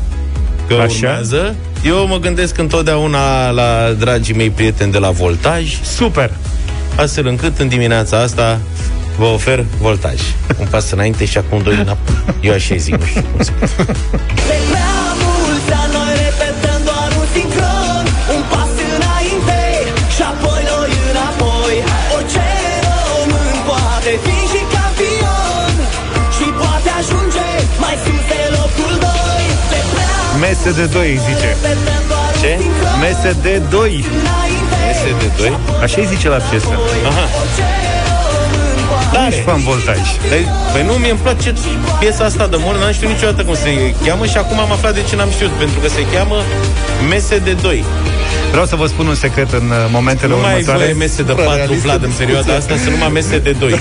[0.67, 0.83] că Așa.
[0.83, 0.95] Așa?
[0.95, 6.31] urmează, eu mă gândesc întotdeauna la dragii mei prieteni de la Voltaj, Super!
[6.97, 8.59] astfel încât în dimineața asta
[9.19, 10.21] vă ofer Voltaj.
[10.59, 12.15] Un pas înainte și acum doi înapoi.
[12.41, 13.53] Eu așa zic, nu știu cum să
[30.41, 31.47] Mese de 2, zice.
[31.63, 32.53] repetăm doar Ce?
[32.57, 34.05] un sincron Mese de 2.
[34.21, 35.53] înainte Mese de doi?
[35.85, 36.71] Așa îi zice la piesă.
[37.11, 37.25] Aha.
[37.41, 37.65] Orice
[38.35, 39.29] român poate Tare.
[39.35, 40.01] Ești fan voltaj.
[40.31, 41.49] Păi, păi nu, mie îmi place
[42.01, 43.71] piesa asta de mor, n-am știut niciodată cum se
[44.07, 46.39] cheamă și acum am aflat de ce n-am știut, pentru că se cheamă
[47.11, 47.85] Mese de 2.
[48.51, 50.83] Vreau să vă spun un secret în uh, momentele Nu mai ai următoare.
[50.85, 53.79] voie mese de 4, realistă Vlad, în perioada asta, să numai mese de 2.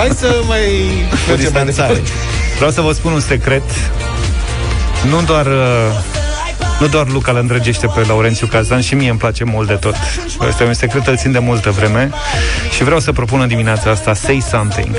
[0.00, 0.64] Hai să mai
[1.10, 1.92] Cu mergem mai distanțare.
[1.92, 2.10] departe.
[2.56, 3.62] Vreau să vă spun un secret.
[5.08, 5.52] Nu doar uh,
[6.80, 9.94] nu doar Luca îl îndrăgește pe Laurențiu Cazan și mie îmi place mult de tot.
[10.48, 12.10] Este un secret, îl țin de multă vreme
[12.70, 14.96] și vreau să propun în dimineața asta Say Something.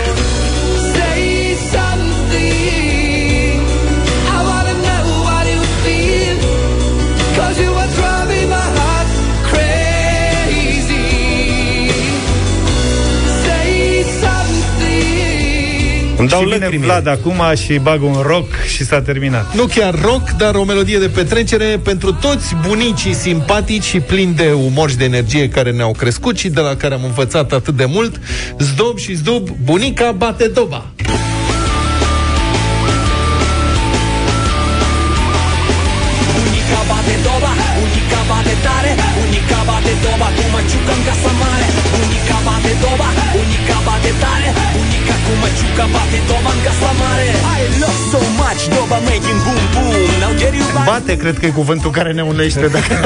[16.21, 16.91] Îmi dau și vine lăcrimile.
[16.91, 19.55] Vlad acum și bag un rock și s-a terminat.
[19.55, 24.51] Nu chiar rock, dar o melodie de petrecere pentru toți bunicii simpatici și plini de
[24.51, 27.85] umor și de energie care ne-au crescut și de la care am învățat atât de
[27.85, 28.19] mult.
[28.57, 30.85] Zdob și zdob, bunica bate doba.
[50.85, 52.67] Bate, cred că e cuvântul care ne unește.
[52.67, 52.93] Dacă...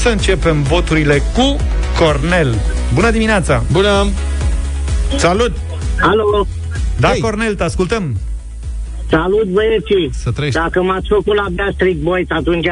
[0.00, 1.56] Să începem voturile cu
[1.98, 2.54] Cornel.
[2.94, 3.62] Bună dimineața!
[3.72, 4.06] Bună!
[5.16, 5.56] Salut!
[6.00, 6.46] Alo,
[6.96, 7.20] Da, Hei.
[7.20, 8.16] Cornel, te ascultăm.
[9.10, 10.10] Salut, băieții!
[10.12, 10.58] Să trăiești.
[10.60, 12.66] Dacă m-ați făcut la Backstreet Boys, atunci,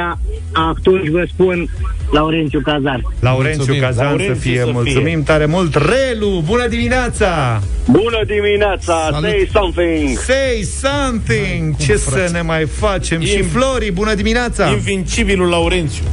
[0.52, 1.68] atunci vă spun
[2.12, 3.00] Laurențiu Cazar.
[3.20, 3.80] Laurențiu Mulțumim.
[3.82, 4.72] Cazan Laurențiu să fie, să fie.
[4.72, 5.74] mulțumim tare mult.
[5.74, 7.60] Relu, bună dimineața!
[7.90, 9.08] Bună dimineața!
[9.10, 9.28] Salut.
[9.30, 10.18] Say something!
[10.18, 11.76] Say something!
[11.76, 13.20] Ce să ne mai facem?
[13.20, 14.68] Și Im- Flori, bună dimineața!
[14.70, 16.04] Invincibilul Laurențiu.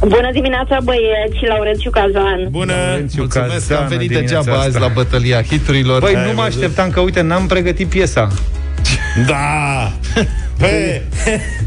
[0.00, 2.46] Bună dimineața, băieți, Laurențiu Cazan.
[2.50, 2.72] Bună!
[2.72, 4.68] Laurențiu Mulțumesc că am Cazan, venit dimineața degeaba asta.
[4.68, 6.00] azi la bătălia hiturilor.
[6.00, 6.62] Băi, Ai nu mă văzut?
[6.62, 8.28] așteptam că, uite, n-am pregătit piesa.
[9.26, 9.92] Da!
[10.58, 11.02] Pe...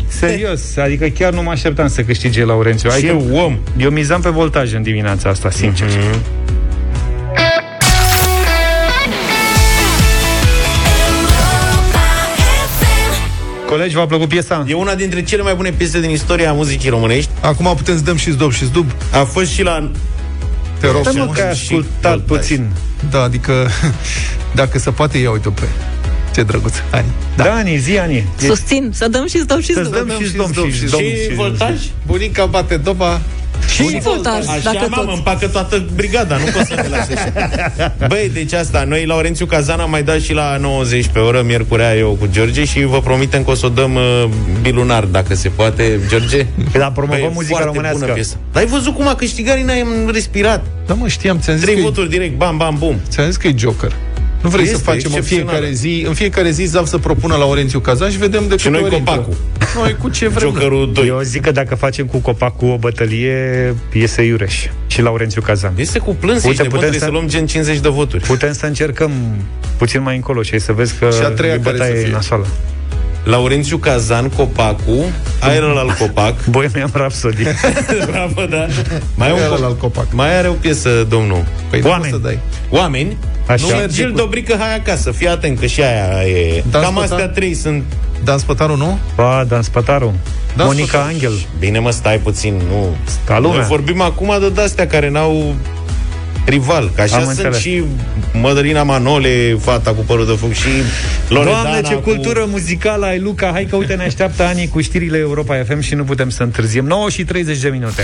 [0.08, 2.90] Serios, adică chiar nu mă așteptam să câștige Laurențiu.
[2.90, 3.58] Ce Adică om!
[3.78, 5.88] eu mizam pe voltaj în dimineața asta, sincer.
[13.68, 14.66] Colegi, v-a plăcut piesa?
[14.68, 17.30] E una dintre cele mai bune piese din istoria muzicii românești.
[17.42, 18.92] Acum putem să dăm și zdub și zdub.
[19.12, 19.92] A fost și la...
[20.80, 21.38] Te rog Stai mă frumos.
[21.38, 22.38] că ai și ascultat voltaj.
[22.38, 22.70] puțin.
[23.10, 23.68] Da, adică
[24.62, 25.64] dacă se poate, ia uite pe
[26.34, 26.74] ce drăguț.
[26.92, 27.06] Ani.
[27.36, 28.16] Da, Ani, zi, Ani.
[28.16, 30.06] E- Susțin, să dăm și zdom și Să zdom.
[30.08, 31.76] dăm și zdom și zdom Și și- voltaj?
[32.06, 33.22] Bunica bate doba.
[33.76, 35.16] Și voltaj, Așa, dacă mamă, tot.
[35.16, 37.96] împacă toată brigada, nu pot să ne lase așa.
[38.08, 41.96] Băi, deci asta, noi, Laurențiu Cazan, am mai dat și la 90 pe oră, miercurea
[41.96, 44.24] eu cu George și vă promitem că o să o dăm uh,
[44.62, 46.46] bilunar, dacă se poate, George.
[46.78, 48.00] Da, promovăm Băi, e muzica foarte românească.
[48.00, 48.36] bună piesă.
[48.52, 50.66] Dar ai văzut cum a câștigat Rina, am respirat.
[50.88, 53.00] Da, mă, știam, ți-am zis Trei că voturi direct, bam, bam, bum.
[53.10, 53.92] Ți-am zis că e Joker.
[54.42, 55.50] Nu vrei Este să facem în excepțională.
[55.52, 58.70] fiecare zi, în fiecare zi Zav să propună Laurențiu Cazan și vedem de Și câte
[58.70, 59.14] noi ori intră.
[59.16, 59.38] copacul.
[59.76, 60.50] Noi cu ce vrem.
[60.54, 61.08] Jokerul 2.
[61.08, 65.74] Eu zic că dacă facem cu copacul o bătălie, iese Iureș și Laurențiu Cazan.
[65.76, 68.24] Este cu plâns, Uite, ești nebun, putem trebuie să- să luăm gen 50 de voturi.
[68.24, 69.12] Putem să încercăm
[69.78, 72.02] puțin mai încolo și ai să vezi că Și a treia e care bătaie să
[72.04, 72.12] fie?
[72.12, 72.48] nasoală.
[73.24, 76.46] Laurențiu Cazan, Copacu, aer al copac.
[76.50, 77.44] Bohemian Rhapsody.
[78.12, 78.66] Bravo, da.
[79.16, 80.08] Mai, e Aer un al copac.
[80.12, 81.46] mai are o piesă, domnul.
[81.70, 82.12] Păi nu Oameni.
[82.12, 82.40] poți să dai.
[82.70, 83.18] Oameni.
[83.52, 83.64] Așa.
[83.66, 85.12] Nu merge merge Gil cu- Dobrică, hai acasă.
[85.12, 86.64] Fii atent că și aia e...
[86.72, 87.12] Dan Cam Spătar?
[87.12, 87.84] astea trei sunt...
[88.24, 89.00] Dan Spătaru, nu?
[89.16, 90.14] Ba, Dan Spătaru.
[90.56, 91.08] Dan Monica Spătaru.
[91.08, 91.34] Angel.
[91.60, 92.96] Bine, mă, stai puțin, nu...
[93.26, 93.58] Ca lumea.
[93.58, 95.56] Noi vorbim acum de de-astea care n-au
[96.46, 96.92] rival.
[96.96, 97.60] Că așa Am sunt înțeles.
[97.60, 97.84] și
[98.42, 100.68] Mădălina Manole, fata cu părul de foc și
[101.28, 102.00] Loredana Doamne, ce cu...
[102.02, 103.50] cultură muzicală ai, Luca!
[103.54, 106.86] Hai că, uite, ne așteaptă Ani cu știrile Europa FM și nu putem să întârziem.
[106.86, 108.04] 9 și 30 de minute.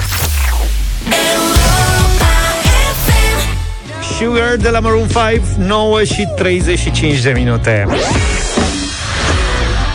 [4.20, 7.86] Sugar de la Maroon 5, 9 și 35 de minute.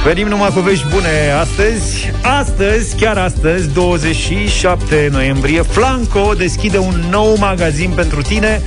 [0.04, 2.12] Venim numai cu vești bune astăzi.
[2.40, 8.62] Astăzi, chiar astăzi, 27 noiembrie, Flanco deschide un nou magazin pentru tine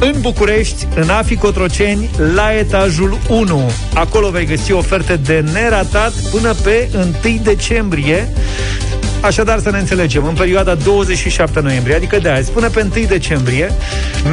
[0.00, 3.70] în București, în Afi Cotroceni, la etajul 1.
[3.94, 6.88] Acolo vei găsi oferte de neratat până pe
[7.24, 8.28] 1 decembrie.
[9.20, 13.72] Așadar, să ne înțelegem, în perioada 27 noiembrie, adică de azi, până pe 1 decembrie,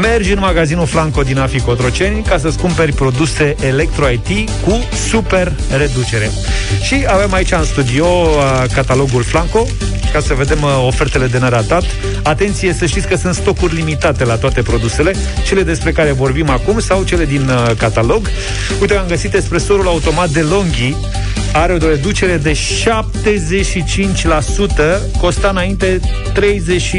[0.01, 6.29] mergi în magazinul Flanco din Afi Cotroceni ca să-ți cumperi produse Electro-IT cu super reducere.
[6.81, 9.67] Și avem aici în studio uh, catalogul Flanco,
[10.13, 11.83] ca să vedem uh, ofertele de neratat.
[12.23, 15.13] Atenție, să știți că sunt stocuri limitate la toate produsele,
[15.45, 18.29] cele despre care vorbim acum sau cele din uh, catalog.
[18.81, 20.95] Uite, am găsit espresorul automat de Longhi,
[21.53, 22.57] are o reducere de 75%,
[25.19, 25.99] costa înainte
[26.33, 26.95] 30,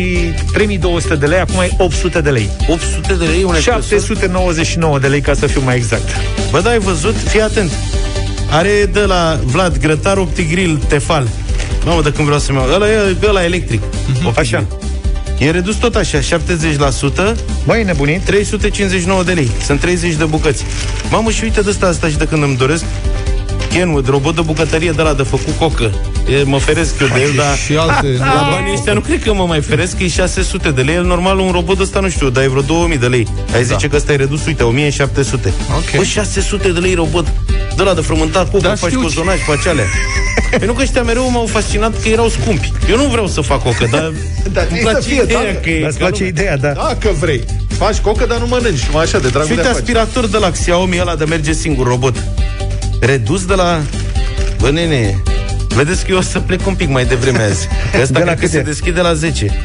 [0.52, 2.48] 3200 de lei, acum e 800 de lei.
[2.68, 3.88] 800 de lei un espresso?
[3.88, 6.08] 799 de lei, ca să fiu mai exact.
[6.50, 7.16] Bă, da, ai văzut?
[7.16, 7.70] Fii atent.
[8.50, 11.28] Are de la Vlad Grătar Optigril Tefal.
[11.84, 12.72] Mamă, de când vreau să-mi iau.
[12.74, 13.82] Ăla e ăla electric.
[14.36, 14.64] Așa.
[15.38, 17.36] E redus tot așa, 70%.
[17.66, 18.22] Băi, nebunit.
[18.24, 19.50] 359 de lei.
[19.64, 20.64] Sunt 30 de bucăți.
[21.10, 22.84] Mamă, și uite de asta, asta și de când îmi doresc
[23.78, 25.90] Kenwood, robot de bucătărie de la de făcut cocă.
[26.40, 28.06] E, mă feresc eu de el, dar Și alte...
[28.34, 30.94] la banii ăștia nu cred că mă mai feresc, că e 600 de lei.
[30.94, 33.26] El normal un robot ăsta nu știu, dar e vreo 2000 de lei.
[33.54, 35.52] Ai zice că ăsta e redus, uite, 1700.
[35.76, 35.96] Ok.
[35.96, 37.26] Bă, 600 de lei robot
[37.76, 39.00] de la de frământat cocă, Da, faci știu.
[39.02, 39.84] cozonaj, faci alea.
[40.50, 42.72] Pentru că ăștia mereu m-au fascinat că erau scumpi.
[42.90, 44.12] Eu nu vreau să fac cocă, dar
[44.52, 45.60] Da, îmi zi să place fie, ideea da.
[45.60, 45.80] că e...
[45.80, 46.42] Dar îți ca place lumea.
[46.42, 46.72] ideea, da.
[46.72, 47.44] Dacă vrei.
[47.78, 48.84] Faci cocă, dar nu mănânci.
[48.86, 49.78] Numai așa, de dragul Și de uite a face.
[49.84, 52.14] aspirator de la Xiaomi ăla de merge singur, robot.
[53.00, 53.80] Redus de la...
[54.60, 55.22] Bă, nene,
[55.68, 57.66] vedeți că eu o să plec un pic mai devreme azi.
[57.92, 58.56] Că ăsta De la cred că câte?
[58.56, 59.56] se deschide la 10.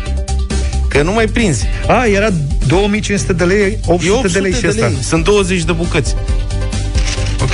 [0.88, 1.66] Că nu mai prinzi.
[1.88, 2.28] A, era
[2.68, 4.92] 2500 de lei, 800, E 800 de lei și ăsta.
[5.02, 6.16] Sunt 20 de bucăți.
[7.42, 7.52] Ok.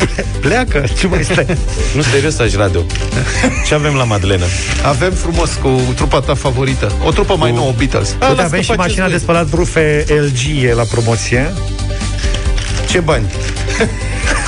[0.40, 1.46] Pleacă, ce mai stai?
[1.94, 2.80] Nu, serios, aș radio.
[3.66, 4.44] Ce avem la Madlena?
[4.84, 6.92] Avem frumos cu trupa ta favorită.
[7.04, 8.16] O trupă mai nouă, Beatles.
[8.20, 9.12] A, Uite, las avem că și faceți mașina voi.
[9.12, 11.52] de spălat rufe LG e la promoție.
[12.90, 13.24] Ce bani?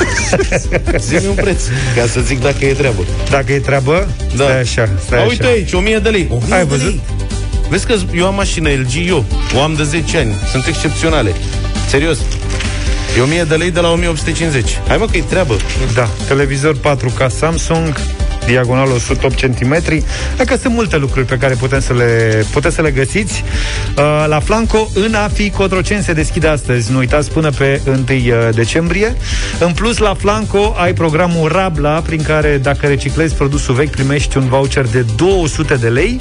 [1.09, 1.63] Zi-mi un preț,
[1.97, 3.03] ca să zic dacă e treabă.
[3.31, 4.45] Dacă e treabă, Da.
[4.45, 5.31] stai așa, stai A, așa.
[5.31, 6.29] uite aici, 1000 de lei.
[6.31, 6.87] 1000 Ai de văzut?
[6.87, 7.01] Lei.
[7.69, 9.25] Vezi că eu am mașină LG, eu.
[9.57, 10.35] O am de 10 ani.
[10.51, 11.33] Sunt excepționale.
[11.89, 12.19] Serios.
[13.19, 14.79] E 1000 de lei de la 1850.
[14.89, 15.57] Hai mă că e treabă.
[15.95, 18.01] Da, televizor 4K Samsung,
[18.47, 19.83] diagonal 108 cm.
[20.37, 23.45] Dacă sunt multe lucruri pe care putem să le, puteți să le găsiți.
[23.97, 26.93] Uh, la Flanco, în AFI Cotroceni se deschide astăzi.
[26.93, 28.05] Nu uitați până pe 1
[28.51, 29.17] decembrie.
[29.59, 34.49] În plus, la Flanco ai programul Rabla, prin care dacă reciclezi produsul vechi, primești un
[34.49, 36.21] voucher de 200 de lei.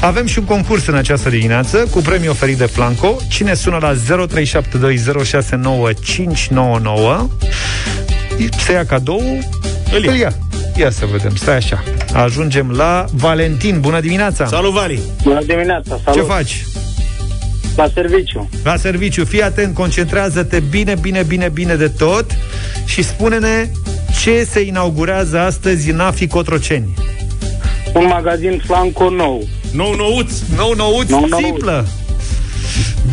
[0.00, 3.16] Avem și un concurs în această dimineață cu premiu oferit de Flanco.
[3.28, 4.00] Cine sună la 0372069599
[8.64, 9.22] se ia cadou,
[9.92, 10.12] îl ia.
[10.12, 10.32] Îl ia.
[10.76, 11.82] Ia să vedem, stai așa.
[12.14, 13.80] Ajungem la Valentin.
[13.80, 14.46] Bună dimineața!
[14.46, 15.00] Salut, Vali!
[15.22, 16.20] Bună dimineața, salut!
[16.20, 16.64] Ce faci?
[17.76, 18.48] La serviciu.
[18.64, 19.24] La serviciu.
[19.24, 22.26] Fii atent, concentrează-te bine, bine, bine, bine de tot
[22.84, 23.70] și spune-ne
[24.22, 26.94] ce se inaugurează astăzi în AFI Cotroceni.
[27.94, 29.42] Un magazin Flanco nou.
[29.72, 30.32] Nou nouț!
[30.56, 31.44] Nou nouț, Nou nouț.
[31.44, 31.86] simplă!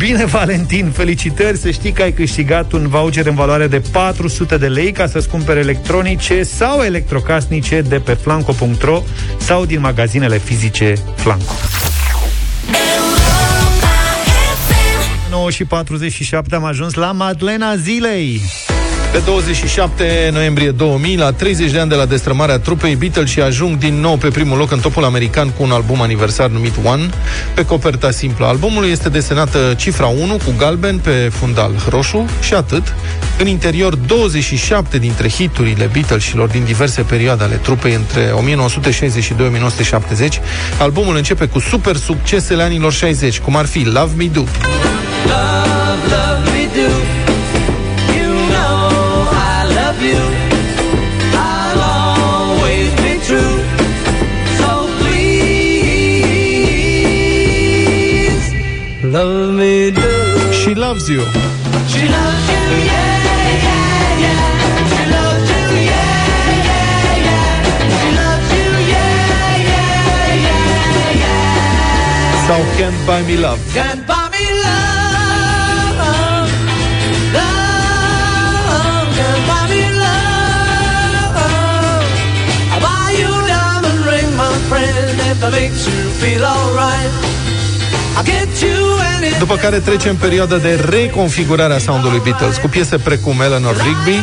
[0.00, 4.68] Bine, Valentin, felicitări să știi că ai câștigat un voucher în valoare de 400 de
[4.68, 9.02] lei ca să-ți cumperi electronice sau electrocasnice de pe flanco.ro
[9.38, 11.52] sau din magazinele fizice Flanco.
[15.30, 18.40] 9 și 47 am ajuns la Madlena Zilei.
[19.12, 23.78] Pe 27 noiembrie 2000, la 30 de ani de la destrămarea trupei, Beatles și ajung
[23.78, 27.08] din nou pe primul loc în topul american cu un album aniversar numit One,
[27.54, 28.46] pe coperta simplă.
[28.46, 32.94] Albumul este desenată cifra 1 cu galben pe fundal roșu și atât.
[33.38, 38.32] În interior, 27 dintre hiturile Beatlesilor din diverse perioade ale trupei între 1962-1970.
[40.78, 44.40] Albumul începe cu super succesele anilor 60, cum ar fi Love Me Do.
[44.40, 44.48] Love,
[46.04, 46.49] love
[60.60, 61.20] She Loves You.
[61.88, 63.16] She loves you, yeah,
[63.64, 64.42] yeah, yeah.
[64.92, 66.12] She loves you, yeah,
[66.68, 67.96] yeah, yeah.
[67.98, 72.46] She loves you, yeah, yeah, yeah, yeah.
[72.46, 73.60] Sau Can't Buy Me Love.
[73.72, 75.96] Can't buy me love,
[77.38, 79.08] love.
[79.16, 81.36] Can't buy me love.
[82.72, 87.12] I'll buy you a diamond ring, my friend, if that makes you feel alright.
[88.16, 88.89] I'll get you.
[89.40, 94.22] După care trecem perioada de reconfigurare a soundului Beatles cu piese precum Eleanor Rigby,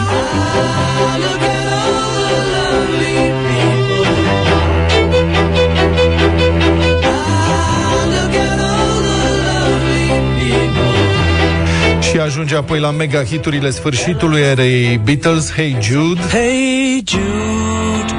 [12.02, 18.14] și ajunge apoi la mega hiturile sfârșitului erei Beatles, Hey Jude, Hey Jude,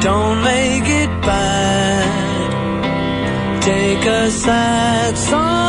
[0.00, 1.72] don't make it bad.
[3.58, 5.63] Take a sad song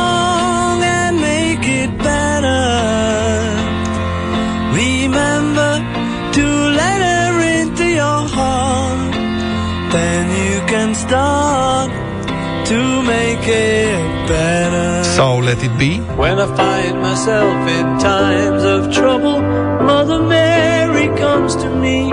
[12.66, 15.04] to make it better.
[15.04, 19.40] sau Let It Be, When I find myself in times of trouble,
[19.86, 22.12] Mother Mary comes to me,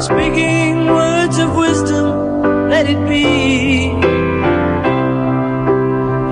[0.00, 2.06] speaking words of wisdom,
[2.70, 3.90] let it be.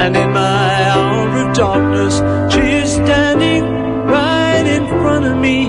[0.01, 2.15] And in my hour of darkness,
[2.53, 3.65] she is standing
[4.07, 5.69] right in front of me,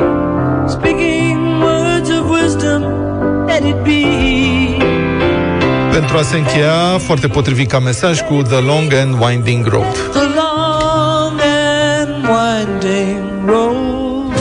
[5.91, 9.91] pentru a se încheia foarte potrivit ca mesaj cu The Long and Winding Road.
[10.11, 14.33] The long and winding road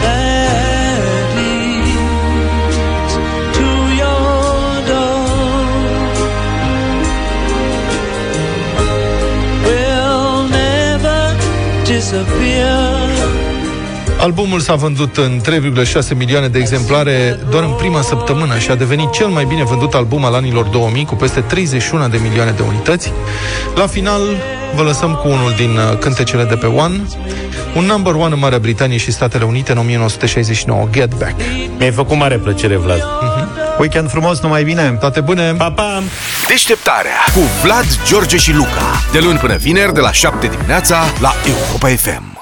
[0.00, 3.12] that leads
[3.56, 3.68] to
[4.00, 5.26] your door
[9.66, 11.36] will never
[11.84, 12.47] disappear.
[14.18, 15.40] Albumul s-a vândut în
[16.10, 19.94] 3,6 milioane de exemplare doar în prima săptămână și a devenit cel mai bine vândut
[19.94, 23.12] album al anilor 2000 cu peste 31 de milioane de unități.
[23.74, 24.20] La final
[24.74, 27.00] vă lăsăm cu unul din uh, cântecele de pe One,
[27.76, 31.34] un number one în Marea Britanie și Statele Unite în 1969, Get Back.
[31.78, 33.04] Mi-ai făcut mare plăcere, Vlad.
[33.78, 34.96] Weekend frumos, numai bine!
[35.00, 35.52] Toate bune!
[35.52, 36.02] Pa, pa!
[36.48, 39.02] Deșteptarea cu Vlad, George și Luca.
[39.12, 42.36] De luni până vineri, de la 7 dimineața, la Europa FM.